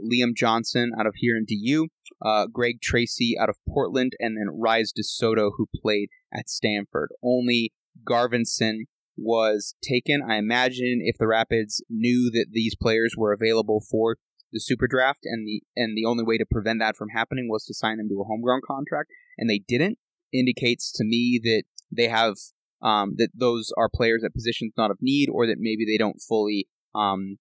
[0.03, 1.87] Liam Johnson out of here in DU,
[2.21, 7.09] uh, Greg Tracy out of Portland, and then Rise DeSoto, who played at Stanford.
[7.23, 7.73] Only
[8.07, 8.85] Garvanian
[9.17, 10.21] was taken.
[10.27, 14.17] I imagine if the Rapids knew that these players were available for
[14.53, 17.65] the super draft and the and the only way to prevent that from happening was
[17.65, 19.97] to sign them to a homegrown contract and they didn't
[20.33, 22.35] indicates to me that they have
[22.81, 26.21] um, that those are players at positions not of need or that maybe they don't
[26.21, 27.37] fully um,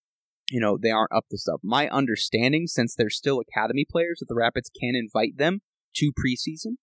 [0.51, 4.27] you know they aren't up to stuff my understanding since they're still academy players that
[4.29, 5.61] the rapids can invite them
[5.95, 6.77] to preseason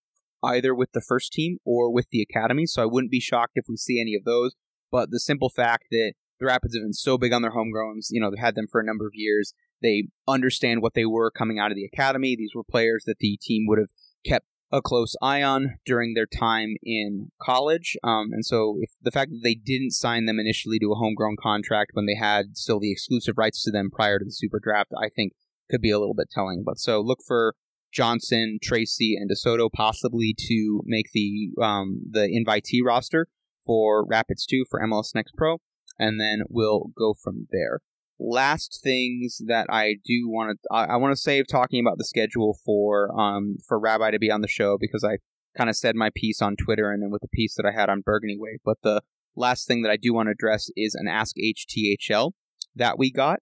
[0.44, 2.66] either with the first team or with the academy.
[2.66, 4.54] So I wouldn't be shocked if we see any of those.
[4.92, 8.20] But the simple fact that the Rapids have been so big on their homegrowns, you
[8.20, 9.54] know, they've had them for a number of years.
[9.82, 12.36] They understand what they were coming out of the academy.
[12.36, 13.90] These were players that the team would have
[14.26, 17.96] kept a close eye on during their time in college.
[18.04, 21.92] Um, and so, the fact that they didn't sign them initially to a homegrown contract
[21.94, 25.10] when they had still the exclusive rights to them prior to the super draft, I
[25.10, 25.34] think
[25.70, 26.64] could be a little bit telling.
[26.66, 27.56] But so look for
[27.94, 33.28] Johnson, Tracy, and DeSoto possibly to make the um, the invitee roster
[33.66, 35.60] for Rapids 2 for MLS Next Pro,
[36.00, 37.80] and then we'll go from there.
[38.20, 42.06] Last things that I do want to I, I want to save talking about the
[42.06, 45.18] schedule for um for Rabbi to be on the show because I
[45.58, 47.90] kind of said my piece on Twitter and then with the piece that I had
[47.90, 48.60] on Burgundy Wave.
[48.64, 49.02] But the
[49.36, 52.32] last thing that I do want to address is an Ask HTHL
[52.76, 53.40] that we got.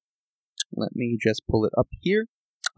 [0.76, 2.28] Let me just pull it up here.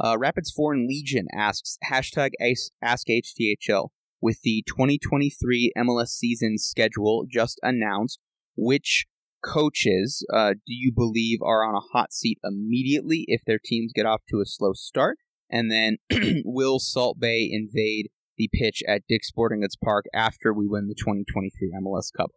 [0.03, 3.89] Uh, Rapids Foreign Legion asks hashtag AskHTHL
[4.21, 8.19] with the 2023 MLS season schedule just announced.
[8.55, 9.07] Which
[9.43, 14.05] coaches uh, do you believe are on a hot seat immediately if their teams get
[14.05, 15.17] off to a slow start?
[15.49, 15.97] And then
[16.45, 20.95] will Salt Bae invade the pitch at Dick's Sporting Goods Park after we win the
[20.95, 22.31] 2023 MLS Cup?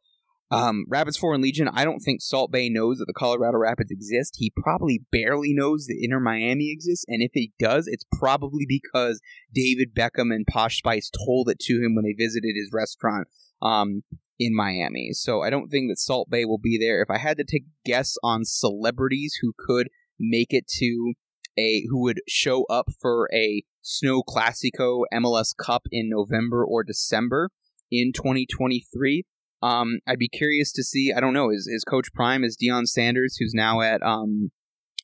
[0.50, 4.36] Um, Rapids Foreign Legion, I don't think Salt Bae knows that the Colorado Rapids exist.
[4.38, 9.20] He probably barely knows that Inter Miami exists, and if he does, it's probably because
[9.52, 13.26] David Beckham and Posh Spice told it to him when they visited his restaurant
[13.60, 14.02] um,
[14.38, 15.10] in Miami.
[15.12, 17.02] So I don't think that Salt Bae will be there.
[17.02, 21.14] If I had to take a guess on celebrities who could make it to
[21.58, 27.50] a who would show up for a Snow Classico MLS Cup in November or December
[27.90, 29.24] in 2023,
[29.62, 31.12] um, I'd be curious to see.
[31.16, 31.50] I don't know.
[31.50, 34.50] Is is Coach Prime is Deion Sanders, who's now at um,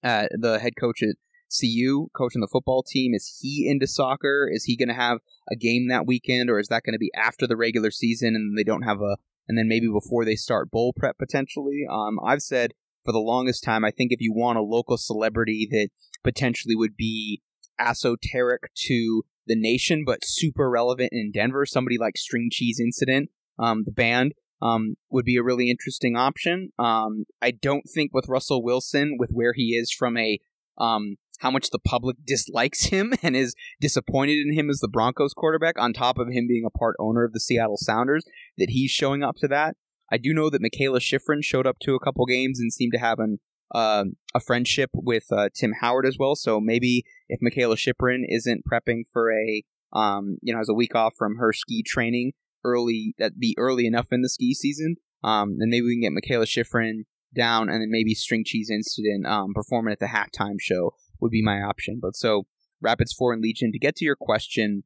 [0.02, 1.16] at the head coach at
[1.60, 3.14] CU, coaching the football team.
[3.14, 4.48] Is he into soccer?
[4.50, 5.18] Is he going to have
[5.50, 8.56] a game that weekend, or is that going to be after the regular season and
[8.56, 9.16] they don't have a,
[9.48, 11.84] and then maybe before they start bowl prep potentially?
[11.90, 12.72] Um, I've said
[13.04, 15.88] for the longest time, I think if you want a local celebrity that
[16.22, 17.42] potentially would be
[17.78, 23.82] esoteric to the nation, but super relevant in Denver, somebody like String Cheese Incident, um,
[23.84, 26.70] the band, um, would be a really interesting option.
[26.78, 30.38] Um, I don't think with Russell Wilson, with where he is from a
[30.78, 35.34] um, how much the public dislikes him and is disappointed in him as the Broncos
[35.34, 38.24] quarterback, on top of him being a part owner of the Seattle Sounders,
[38.58, 39.76] that he's showing up to that.
[40.10, 42.98] I do know that Mikaela Shiffrin showed up to a couple games and seemed to
[42.98, 43.38] have an
[43.74, 46.36] uh, a friendship with uh, Tim Howard as well.
[46.36, 49.64] So maybe if Mikaela Shiffrin isn't prepping for a
[49.94, 52.32] um, you know has a week off from her ski training,
[52.64, 54.96] early that be early enough in the ski season.
[55.24, 59.26] Um, then maybe we can get Mikaela Shiffrin down, and then maybe String Cheese Incident
[59.26, 61.98] um, performing at the halftime show would be my option.
[62.02, 62.42] But so
[62.82, 64.82] Rapids Foreign Legion to get to your question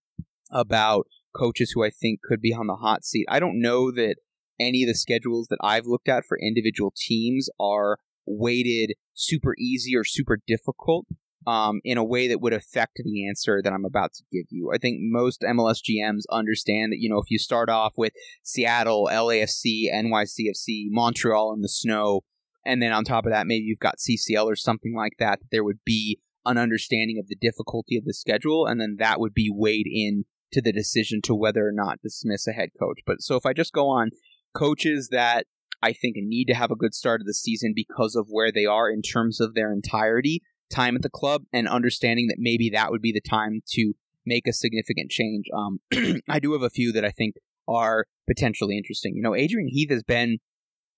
[0.53, 3.27] about coaches who I think could be on the hot seat.
[3.29, 4.17] I don't know that
[4.61, 9.97] any of the schedules that I've looked at for individual teams are weighted super easy
[9.97, 11.07] or super difficult.
[11.47, 14.71] um, in a way that would affect the answer that I'm about to give you.
[14.75, 19.09] I think most MLS GMs understand that, you know, if you start off with Seattle,
[19.11, 22.23] LAFC, NYCFC, Montreal in the snow,
[22.65, 25.63] and then on top of that, maybe you've got CCL or something like that, there
[25.63, 29.51] would be an understanding of the difficulty of the schedule, and then that would be
[29.53, 33.01] weighed in to the decision to whether or not dismiss a head coach.
[33.07, 34.11] But so if I just go on
[34.55, 35.47] coaches that
[35.83, 38.65] I think need to have a good start of the season because of where they
[38.65, 42.91] are in terms of their entirety, time at the club, and understanding that maybe that
[42.91, 45.47] would be the time to make a significant change.
[45.55, 45.81] Um,
[46.29, 47.35] I do have a few that I think
[47.69, 49.15] are potentially interesting.
[49.15, 50.39] You know, Adrian Heath has been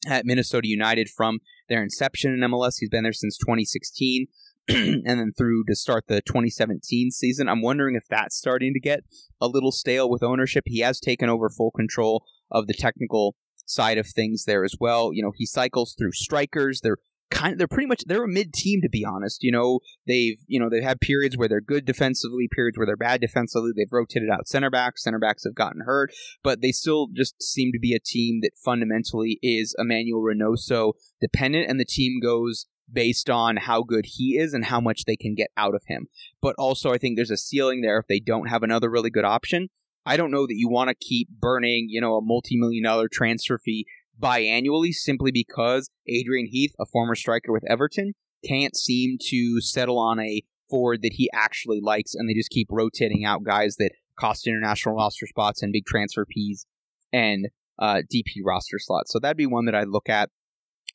[0.06, 2.76] at Minnesota United from their inception in MLS.
[2.78, 4.26] He's been there since 2016.
[4.76, 7.48] and then through to start the 2017 season.
[7.48, 9.00] I'm wondering if that's starting to get
[9.40, 10.64] a little stale with ownership.
[10.66, 15.10] He has taken over full control of the technical side of things there as well.
[15.12, 16.80] You know, he cycles through strikers.
[16.82, 16.98] They're
[17.30, 19.42] kind of they're pretty much they're a mid team to be honest.
[19.42, 22.96] You know, they've you know they've had periods where they're good defensively, periods where they're
[22.96, 23.70] bad defensively.
[23.74, 25.04] They've rotated out center backs.
[25.04, 28.52] Center backs have gotten hurt, but they still just seem to be a team that
[28.62, 34.54] fundamentally is Emmanuel Reynoso dependent, and the team goes based on how good he is
[34.54, 36.06] and how much they can get out of him.
[36.40, 39.24] But also, I think there's a ceiling there if they don't have another really good
[39.24, 39.68] option.
[40.06, 43.58] I don't know that you want to keep burning, you know, a multi-million dollar transfer
[43.58, 43.86] fee
[44.20, 48.14] biannually simply because Adrian Heath, a former striker with Everton,
[48.46, 52.68] can't seem to settle on a forward that he actually likes, and they just keep
[52.70, 56.66] rotating out guys that cost international roster spots and big transfer fees
[57.12, 57.48] and
[57.78, 59.12] uh, DP roster slots.
[59.12, 60.30] So that'd be one that I'd look at.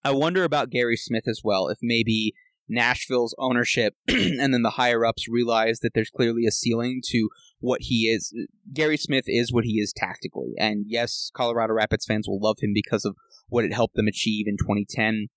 [0.03, 1.67] I wonder about Gary Smith as well.
[1.67, 2.33] If maybe
[2.67, 7.81] Nashville's ownership and then the higher ups realize that there's clearly a ceiling to what
[7.83, 8.33] he is.
[8.73, 10.53] Gary Smith is what he is tactically.
[10.57, 13.15] And yes, Colorado Rapids fans will love him because of
[13.47, 15.27] what it helped them achieve in 2010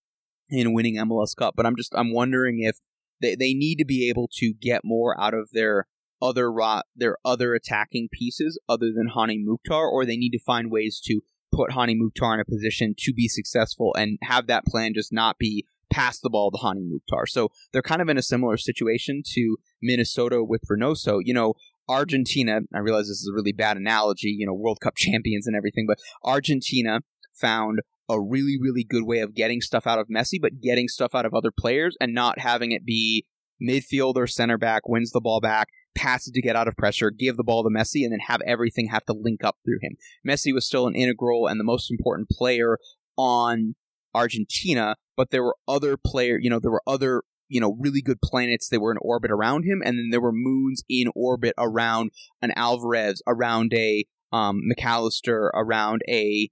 [0.50, 1.54] in winning MLS Cup.
[1.56, 2.78] But I'm just, I'm wondering if
[3.20, 5.86] they, they need to be able to get more out of their
[6.22, 10.70] other rot, their other attacking pieces other than Hany Mukhtar, or they need to find
[10.70, 11.20] ways to
[11.52, 15.38] put Hany Mukhtar in a position to be successful and have that plan just not
[15.38, 17.26] be pass the ball to Hany Mukhtar.
[17.26, 21.20] So they're kind of in a similar situation to Minnesota with Reynoso.
[21.22, 21.54] You know,
[21.88, 25.56] Argentina, I realize this is a really bad analogy, you know, World Cup champions and
[25.56, 27.00] everything, but Argentina
[27.32, 31.14] found a really, really good way of getting stuff out of Messi, but getting stuff
[31.14, 33.26] out of other players and not having it be
[33.62, 37.36] midfield or center back wins the ball back, passes to get out of pressure, give
[37.36, 39.96] the ball to Messi, and then have everything have to link up through him.
[40.26, 42.78] Messi was still an integral and the most important player
[43.16, 43.74] on
[44.14, 48.20] Argentina, but there were other player, you know, there were other you know really good
[48.20, 52.10] planets that were in orbit around him, and then there were moons in orbit around
[52.42, 56.50] an Alvarez, around a um, Mac Allister, around a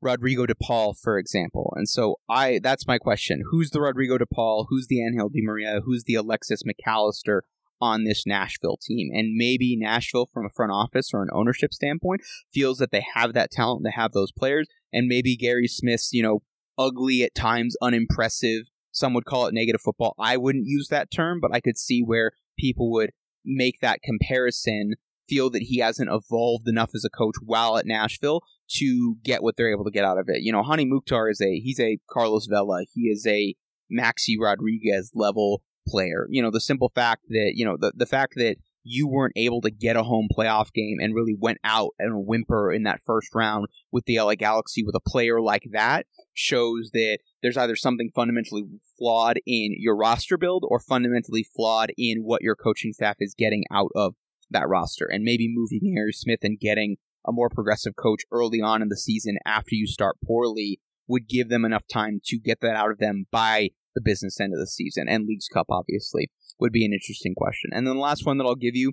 [0.00, 1.72] Rodrigo de Paul, for example.
[1.76, 3.42] And so I that's my question.
[3.50, 4.66] Who's the Rodrigo de Paul?
[4.68, 5.80] Who's the Angel Di Maria?
[5.84, 7.44] Who's the Alexis Mac Allister
[7.84, 9.10] on this Nashville team?
[9.12, 13.32] And maybe Nashville from a front office or an ownership standpoint feels that they have
[13.34, 16.42] that talent, they have those players, and maybe Gary Smith's, you know,
[16.78, 18.62] ugly at times, unimpressive.
[18.92, 20.14] Some would call it negative football.
[20.18, 23.10] I wouldn't use that term, but I could see where people would
[23.44, 24.94] make that comparison,
[25.28, 28.42] feel that he hasn't evolved enough as a coach while at Nashville
[28.76, 30.42] to get what they're able to get out of it.
[30.42, 32.84] You know, Hany Mukhtar is a he's a Carlos Vela.
[32.92, 33.54] He is a
[33.92, 36.26] Maxi Rodriguez level player.
[36.30, 39.62] You know, the simple fact that, you know, the, the fact that you weren't able
[39.62, 43.34] to get a home playoff game and really went out and whimper in that first
[43.34, 48.10] round with the LA Galaxy with a player like that shows that there's either something
[48.14, 48.64] fundamentally
[48.98, 53.64] flawed in your roster build or fundamentally flawed in what your coaching staff is getting
[53.72, 54.14] out of
[54.50, 55.06] that roster.
[55.10, 58.98] And maybe moving Gary Smith and getting a more progressive coach early on in the
[58.98, 62.98] season after you start poorly would give them enough time to get that out of
[62.98, 65.06] them by the business end of the season.
[65.08, 67.70] And Leagues Cup, obviously, would be an interesting question.
[67.72, 68.92] And then the last one that I'll give you,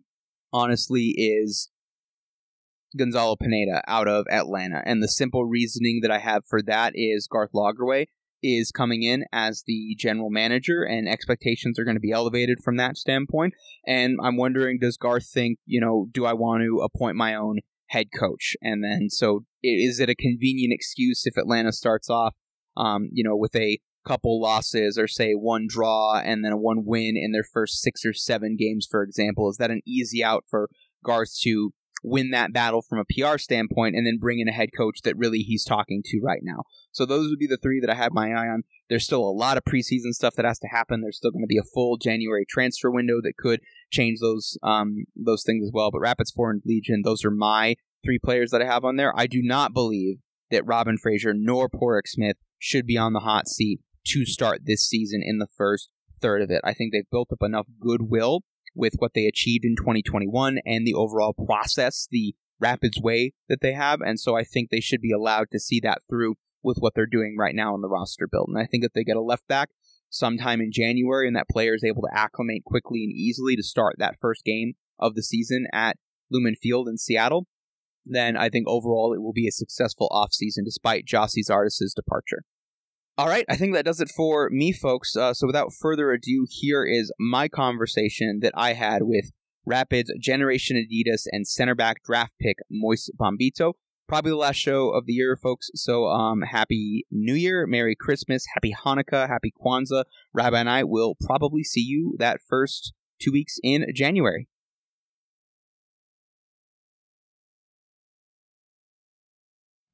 [0.53, 1.69] honestly, is
[2.97, 4.81] Gonzalo Pineda out of Atlanta.
[4.85, 8.07] And the simple reasoning that I have for that is Garth Lagerwey
[8.43, 12.77] is coming in as the general manager, and expectations are going to be elevated from
[12.77, 13.53] that standpoint.
[13.85, 17.59] And I'm wondering, does Garth think, you know, do I want to appoint my own
[17.89, 18.55] head coach?
[18.61, 22.35] And then, so is it a convenient excuse if Atlanta starts off,
[22.75, 27.13] um, you know, with a couple losses or say one draw and then one win
[27.15, 29.49] in their first six or seven games, for example?
[29.49, 30.69] Is that an easy out for
[31.03, 31.73] Garth to
[32.03, 35.17] win that battle from a PR standpoint and then bring in a head coach that
[35.17, 36.63] really he's talking to right now.
[36.91, 38.63] So those would be the three that I have my eye on.
[38.89, 41.01] There's still a lot of preseason stuff that has to happen.
[41.01, 45.05] There's still going to be a full January transfer window that could change those um,
[45.15, 45.91] those things as well.
[45.91, 49.13] But Rapids Foreign Legion, those are my three players that I have on there.
[49.15, 50.17] I do not believe
[50.49, 54.87] that Robin Fraser nor Pádraig Smith should be on the hot seat to start this
[54.87, 55.89] season in the first
[56.21, 56.61] third of it.
[56.63, 58.41] I think they've built up enough goodwill
[58.75, 63.73] with what they achieved in 2021 and the overall process, the Rapids way that they
[63.73, 64.01] have.
[64.01, 67.07] And so I think they should be allowed to see that through with what they're
[67.07, 68.49] doing right now in the roster build.
[68.49, 69.69] And I think if they get a left back
[70.09, 73.95] sometime in January and that player is able to acclimate quickly and easily to start
[73.97, 75.97] that first game of the season at
[76.29, 77.47] Lumen Field in Seattle,
[78.05, 82.43] then I think overall it will be a successful offseason despite Gyasi Zardes's departure.
[83.17, 85.15] All right, I think that does it for me, folks.
[85.15, 89.31] Uh, so without further ado, here is my conversation that I had with
[89.65, 93.73] Rapids Generation Adidas and center back draft pick Moise Bombito.
[94.07, 95.69] Probably the last show of the year, folks.
[95.75, 100.05] So um, happy New Year, Merry Christmas, Happy Hanukkah, Happy Kwanzaa.
[100.33, 104.47] Rabbi and I will probably see you that first two weeks in January.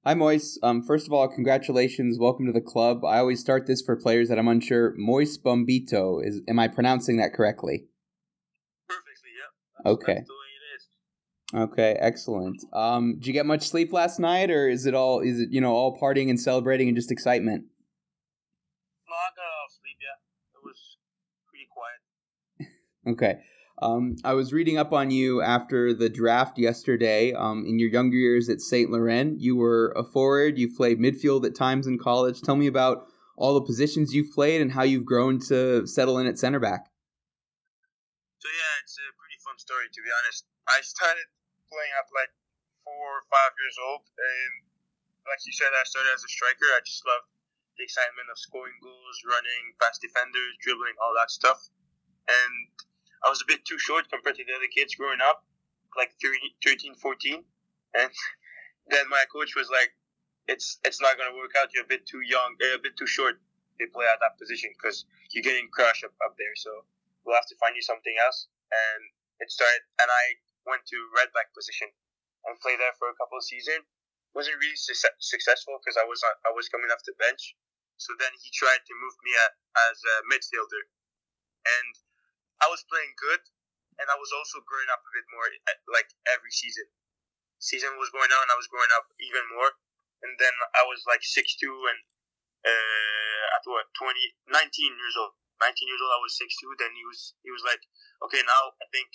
[0.08, 0.58] Hi, Moise.
[0.64, 2.18] Um, first of all, congratulations.
[2.18, 3.04] Welcome to the club.
[3.04, 4.94] I always start this for players that I'm unsure.
[4.96, 6.26] Moise Bombito.
[6.26, 7.88] Is am I pronouncing that correctly?
[8.88, 9.32] Perfectly.
[9.86, 10.14] Okay.
[10.14, 11.62] That's the way it is.
[11.62, 12.64] Okay, excellent.
[12.72, 15.60] Um, did you get much sleep last night, or is it all is it you
[15.60, 17.66] know all partying and celebrating and just excitement?
[19.10, 20.16] No, I got off sleep, yeah.
[20.56, 20.98] It was
[21.50, 22.72] pretty quiet.
[23.14, 23.42] Okay.
[23.80, 27.34] Um, I was reading up on you after the draft yesterday.
[27.34, 30.58] Um, in your younger years at Saint Laurent, you were a forward.
[30.58, 32.42] You played midfield at times in college.
[32.42, 33.06] Tell me about
[33.38, 36.90] all the positions you've played and how you've grown to settle in at center back.
[38.42, 40.50] So yeah, it's a pretty fun story to be honest.
[40.66, 41.30] I started
[41.70, 42.34] playing at like
[42.82, 44.54] four or five years old, and
[45.30, 46.66] like you said, I started as a striker.
[46.74, 47.30] I just loved
[47.78, 51.62] the excitement of scoring goals, running past defenders, dribbling, all that stuff.
[52.26, 52.74] And
[53.24, 55.44] I was a bit too short compared to the other kids growing up,
[55.98, 57.44] like 13, 14.
[57.96, 58.12] And
[58.92, 59.96] then my coach was like,
[60.48, 61.74] "It's it's not gonna work out.
[61.74, 63.42] You're a bit too young, uh, a bit too short
[63.80, 66.56] to play at that position because you're getting crushed up, up there.
[66.56, 66.86] So
[67.26, 69.02] we'll have to find you something else." And
[69.40, 70.24] it started, and I
[70.66, 71.88] went to right back position
[72.46, 73.86] and played there for a couple of seasons.
[74.36, 77.56] wasn't really su- successful because I was I was coming off the bench.
[77.98, 79.58] So then he tried to move me at,
[79.90, 80.86] as a midfielder,
[81.66, 81.94] and
[82.62, 83.42] I was playing good,
[83.98, 86.90] and I was also growing up a bit more, eh, like every season.
[87.58, 89.74] Season was going on, I was growing up even more,
[90.22, 92.00] and then I was like six two and
[92.66, 94.14] uh, at what 20,
[94.50, 94.54] 19
[94.94, 95.34] years old.
[95.58, 96.70] 19 years old, I was six two.
[96.78, 97.82] Then he was he was like,
[98.30, 99.10] okay, now I think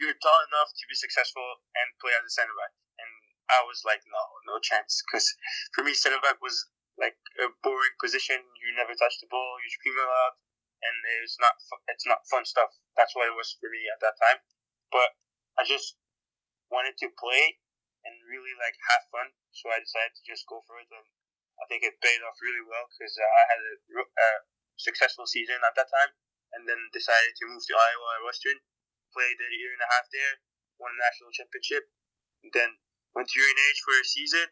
[0.00, 1.44] you're tall enough to be successful
[1.76, 2.72] and play as a center back.
[3.00, 3.12] And
[3.52, 5.28] I was like, no, no chance, because
[5.76, 6.56] for me, center back was
[6.96, 8.40] like a boring position.
[8.60, 10.36] You never touch the ball, you scream a lot,
[10.80, 11.54] and it's not
[11.88, 12.72] it's not fun stuff.
[12.96, 14.40] That's what it was for me at that time.
[14.88, 15.16] But
[15.60, 16.00] I just
[16.72, 17.60] wanted to play
[18.06, 21.04] and really like have fun, so I decided to just go for it, and
[21.60, 24.30] I think it paid off really well because uh, I had a,
[24.80, 26.16] successful season at that time,
[26.56, 28.56] and then decided to move to Iowa Western,
[29.12, 30.40] played a year and a half there,
[30.80, 31.92] won a national championship,
[32.56, 32.80] then
[33.12, 34.48] went to UNH for a season.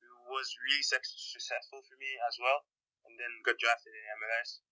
[0.00, 2.64] It was really successful for me as well,
[3.04, 4.64] and then got drafted in MLS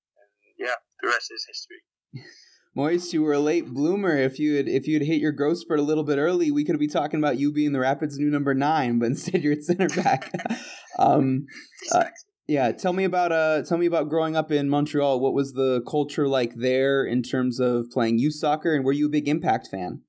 [0.60, 1.82] yeah, the rest is history.
[2.76, 4.16] Moise, you were a late bloomer.
[4.16, 6.64] If you had if you had hit your growth spurt a little bit early, we
[6.64, 9.64] could be talking about you being the Rapids' new number nine, but instead you're at
[9.64, 10.30] center back.
[10.98, 11.46] um,
[11.92, 12.04] uh,
[12.46, 15.18] yeah, tell me about uh, tell me about growing up in Montreal.
[15.18, 19.06] What was the culture like there in terms of playing youth soccer, and were you
[19.06, 20.02] a big Impact fan?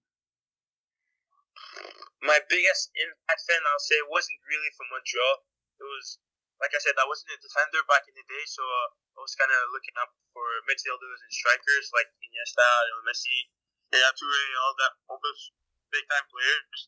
[2.21, 5.41] My biggest impact fan, I'll say, wasn't really from Montreal.
[5.81, 6.19] It was,
[6.61, 9.49] like I said, I wasn't a defender back in the day, so I was kind
[9.49, 13.49] of looking up for midfielders and strikers like Iniesta, and Messi,
[13.91, 14.13] Yaya
[14.61, 15.51] all that, all those
[15.89, 16.87] big time players.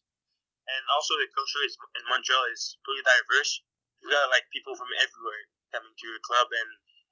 [0.69, 3.59] And also the culture is, in Montreal is pretty diverse.
[3.99, 5.43] You got like people from everywhere
[5.73, 6.69] coming to your club, and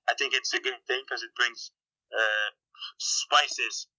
[0.07, 1.74] I think it's a good thing because it brings
[2.14, 2.49] uh,
[3.01, 3.89] spices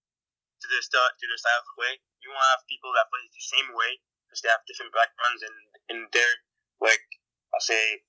[0.63, 1.99] to the style to the style of play.
[2.23, 5.57] You won't have people that play the same way because they have different backgrounds and
[5.93, 6.33] in their
[6.81, 7.05] like
[7.53, 8.07] I'll say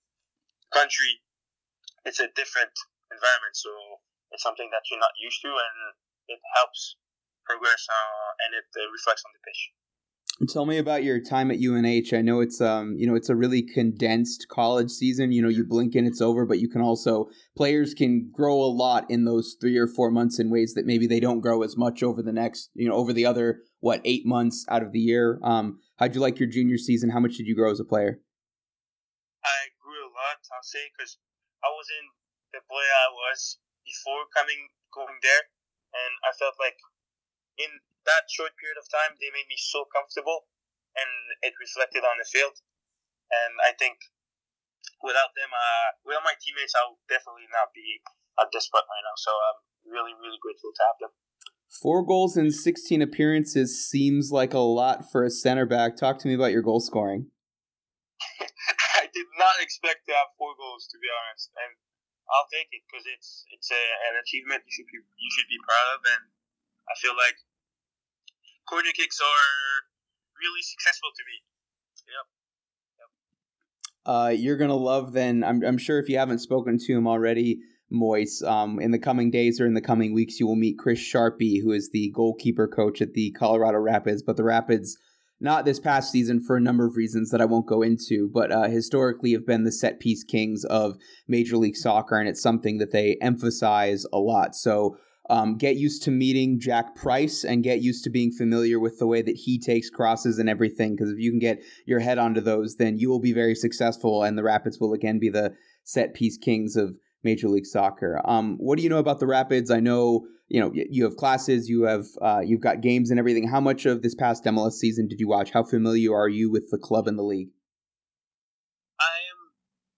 [0.74, 1.22] country.
[2.04, 2.74] It's a different
[3.14, 3.72] environment, so
[4.34, 5.78] it's something that you're not used to, and
[6.28, 6.98] it helps
[7.46, 9.72] progress uh, and it uh, reflects on the pitch.
[10.50, 12.12] Tell me about your time at UNH.
[12.12, 15.32] I know it's um you know it's a really condensed college season.
[15.32, 18.66] You know you blink and it's over, but you can also players can grow a
[18.66, 21.78] lot in those three or four months in ways that maybe they don't grow as
[21.78, 25.00] much over the next you know over the other what eight months out of the
[25.00, 25.40] year.
[25.44, 27.12] Um, how'd you like your junior season?
[27.12, 28.20] How much did you grow as a player?
[30.24, 31.20] I grew a lot, I'll say, because
[31.60, 32.16] I wasn't
[32.56, 35.44] the boy I was before coming going there,
[35.92, 36.80] and I felt like
[37.60, 40.48] in that short period of time they made me so comfortable,
[40.96, 41.12] and
[41.44, 42.56] it reflected on the field.
[43.32, 44.00] And I think
[45.04, 48.00] without them, uh, without my teammates, I would definitely not be
[48.40, 49.18] at this spot right now.
[49.18, 49.60] So I'm
[49.92, 51.14] really, really grateful to have them.
[51.82, 55.98] Four goals in 16 appearances seems like a lot for a center back.
[55.98, 57.34] Talk to me about your goal scoring.
[59.14, 61.78] Did not expect to have four goals, to be honest, and
[62.34, 65.60] I'll take it because it's it's a, an achievement you should be you should be
[65.62, 66.24] proud of, and
[66.90, 67.38] I feel like
[68.66, 69.50] corner kicks are
[70.34, 71.38] really successful to me.
[72.10, 72.26] Yep.
[74.06, 75.44] Uh, you're gonna love then.
[75.44, 77.62] I'm I'm sure if you haven't spoken to him already,
[77.94, 81.00] Moise, um, in the coming days or in the coming weeks, you will meet Chris
[81.00, 84.24] Sharpie, who is the goalkeeper coach at the Colorado Rapids.
[84.24, 84.98] But the Rapids,
[85.40, 88.52] not this past season for a number of reasons that I won't go into, but
[88.52, 90.96] uh, historically have been the set piece kings of
[91.28, 94.56] Major League Soccer, and it's something that they emphasize a lot.
[94.56, 94.98] So
[95.30, 99.08] um, get used to meeting Jack Price and get used to being familiar with the
[99.08, 100.96] way that he takes crosses and everything.
[100.96, 104.24] Because if you can get your head onto those, then you will be very successful,
[104.24, 105.54] and the Rapids will again be the
[105.84, 108.22] set piece kings of Major League Soccer.
[108.26, 109.72] Um, what do you know about the Rapids?
[109.72, 113.48] I know you know you have classes, you have uh, you've got games and everything.
[113.48, 115.52] How much of this past MLS season did you watch?
[115.52, 117.50] How familiar are you with the club and the league?
[119.00, 119.40] I am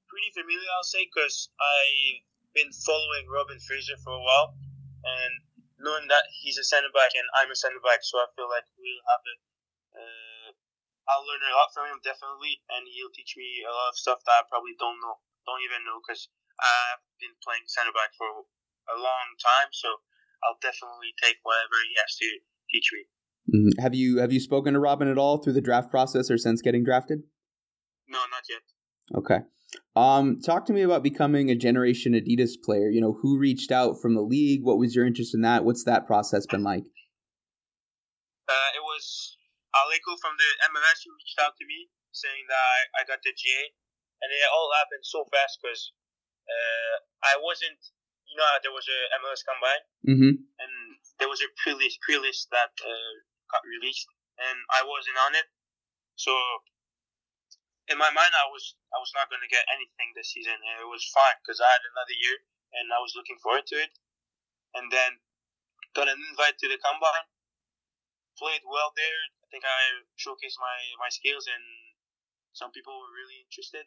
[0.08, 2.24] pretty familiar, I'll say, because I've
[2.54, 4.56] been following Robin Fraser for a while,
[5.04, 5.34] and
[5.82, 8.66] knowing that he's a center back and I'm a center back, so I feel like
[8.78, 9.36] we'll have a.
[9.96, 10.50] Uh,
[11.06, 14.26] I'll learn a lot from him definitely, and he'll teach me a lot of stuff
[14.26, 18.28] that I probably don't know, don't even know, because I've been playing center back for
[18.28, 19.90] a long time, so
[20.44, 22.30] I'll definitely take whatever he has to
[22.72, 23.02] teach me.
[23.46, 23.82] Mm-hmm.
[23.82, 26.62] Have you have you spoken to Robin at all through the draft process or since
[26.62, 27.22] getting drafted?
[28.08, 28.64] No, not yet.
[29.14, 29.40] Okay.
[29.96, 32.90] Um, talk to me about becoming a Generation Adidas player.
[32.90, 34.64] You know, who reached out from the league?
[34.64, 35.64] What was your interest in that?
[35.64, 36.86] What's that process been like?
[38.46, 39.38] Uh, it was
[39.76, 43.36] Aleko from the MLS who reached out to me saying that I, I got the
[43.36, 43.64] GA,
[44.24, 45.92] and it all happened so fast because
[46.46, 47.80] uh, I wasn't,
[48.30, 50.34] you know, there was a MLS combine, mm-hmm.
[50.38, 50.74] and
[51.18, 53.14] there was a pre-list, pre-list that uh,
[53.50, 55.48] got released, and I wasn't on it.
[56.16, 56.32] So
[57.90, 60.76] in my mind, I was I was not going to get anything this season, and
[60.82, 62.38] it was fine because I had another year,
[62.74, 63.94] and I was looking forward to it.
[64.76, 65.24] And then
[65.96, 67.32] got an invite to the combine,
[68.36, 69.22] played well there.
[69.40, 71.64] I think I showcased my my skills, and
[72.52, 73.86] some people were really interested.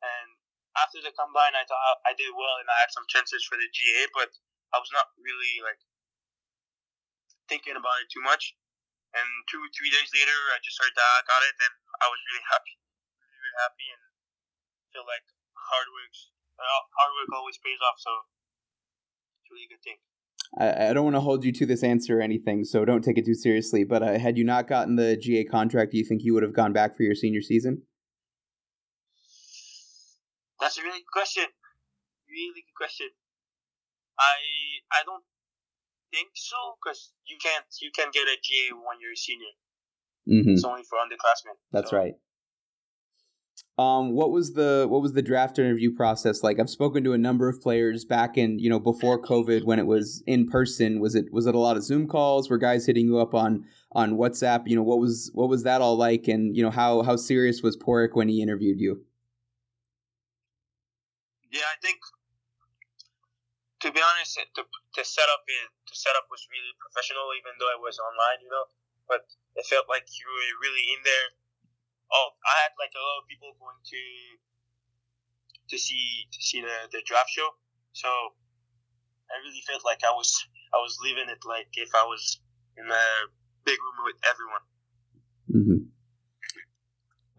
[0.00, 0.39] And
[0.78, 3.66] after the combine, I thought I did well and I had some chances for the
[3.70, 4.30] GA, but
[4.70, 5.82] I was not really like
[7.50, 8.54] thinking about it too much.
[9.10, 12.22] And two, three days later, I just heard that I got it, and I was
[12.30, 12.78] really happy,
[13.18, 14.02] really, happy, and
[14.94, 15.26] feel like
[15.58, 16.14] hard work,
[16.62, 17.98] hard work always pays off.
[17.98, 18.30] So
[19.42, 19.98] it's a really good thing.
[20.62, 23.18] I, I don't want to hold you to this answer or anything, so don't take
[23.18, 23.82] it too seriously.
[23.82, 26.54] But uh, had you not gotten the GA contract, do you think you would have
[26.54, 27.82] gone back for your senior season?
[30.70, 31.46] That's a really good question.
[32.30, 33.08] Really good question.
[34.20, 34.38] I
[34.92, 35.24] I don't
[36.12, 39.50] think so because you can't you can get a GA when you're a senior.
[40.28, 40.50] Mm-hmm.
[40.50, 41.58] It's only for underclassmen.
[41.72, 41.96] That's so.
[41.96, 42.14] right.
[43.78, 46.60] Um, what was the what was the draft interview process like?
[46.60, 49.88] I've spoken to a number of players back in you know before COVID when it
[49.88, 51.00] was in person.
[51.00, 52.48] Was it was it a lot of Zoom calls?
[52.48, 54.68] Were guys hitting you up on on WhatsApp?
[54.68, 56.28] You know what was what was that all like?
[56.28, 59.04] And you know how how serious was Pádraig when he interviewed you?
[61.50, 61.98] Yeah, I think
[63.80, 67.80] to be honest, the, the setup is, the setup was really professional, even though it
[67.80, 68.68] was online, you know.
[69.08, 69.26] But
[69.56, 71.28] it felt like you were really in there.
[72.12, 74.02] Oh, I had like a lot of people going to
[75.70, 77.54] to see to see the, the draft show,
[77.94, 78.10] so
[79.30, 80.30] I really felt like I was
[80.74, 82.38] I was living it like if I was
[82.76, 83.06] in a
[83.64, 84.64] big room with everyone.
[85.50, 85.79] Mm-hmm.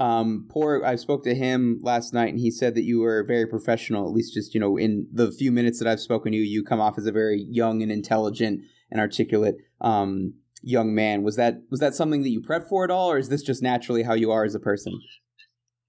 [0.01, 0.83] Um, poor.
[0.83, 4.07] I spoke to him last night, and he said that you were very professional.
[4.07, 6.63] At least, just you know, in the few minutes that I've spoken to you, you
[6.63, 10.33] come off as a very young and intelligent and articulate um,
[10.63, 11.21] young man.
[11.21, 13.61] Was that was that something that you prep for at all, or is this just
[13.61, 14.99] naturally how you are as a person?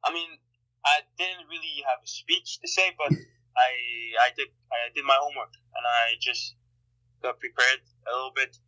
[0.04, 0.28] I mean,
[0.84, 3.70] I didn't really have a speech to say, but I
[4.26, 6.54] I did I did my homework, and I just
[7.22, 8.58] got prepared a little bit,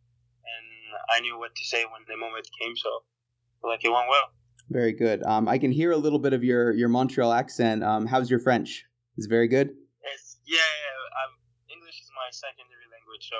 [0.41, 2.75] and I knew what to say when the moment came.
[2.75, 3.03] So,
[3.61, 4.33] like it went well.
[4.69, 5.23] Very good.
[5.23, 7.83] Um, I can hear a little bit of your, your Montreal accent.
[7.83, 8.83] Um, how's your French?
[9.17, 9.69] Is it very good?
[9.69, 11.37] It's, yeah, yeah um,
[11.69, 13.37] English is my secondary language, so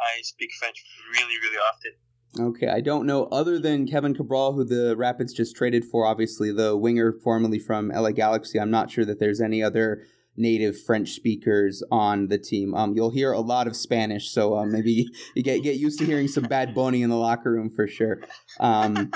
[0.00, 1.92] I speak French really, really often.
[2.38, 6.52] Okay, I don't know other than Kevin Cabral, who the Rapids just traded for, obviously
[6.52, 8.60] the winger formerly from LA Galaxy.
[8.60, 10.02] I'm not sure that there's any other
[10.36, 12.74] native French speakers on the team.
[12.74, 16.04] Um, you'll hear a lot of Spanish, so um, maybe you get get used to
[16.04, 18.20] hearing some Bad Bunny in the locker room for sure.
[18.60, 19.12] Um,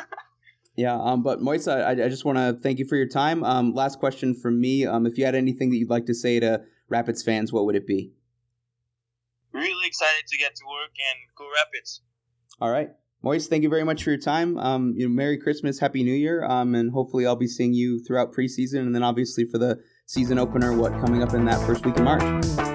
[0.77, 3.45] yeah, um, but Moise, I, I just want to thank you for your time.
[3.45, 4.87] Um, last question from me.
[4.87, 7.77] Um, if you had anything that you'd like to say to Rapids fans, what would
[7.77, 8.13] it be?
[9.53, 12.03] really excited to get to work and go Rapids.
[12.61, 12.91] All right.
[13.23, 14.57] Moise, thank you very much for your time.
[14.59, 18.03] Um, you know, Merry Christmas, Happy New Year, um, and hopefully I'll be seeing you
[18.03, 21.85] throughout preseason, and then obviously for the season opener, what coming up in that first
[21.85, 22.70] week of March.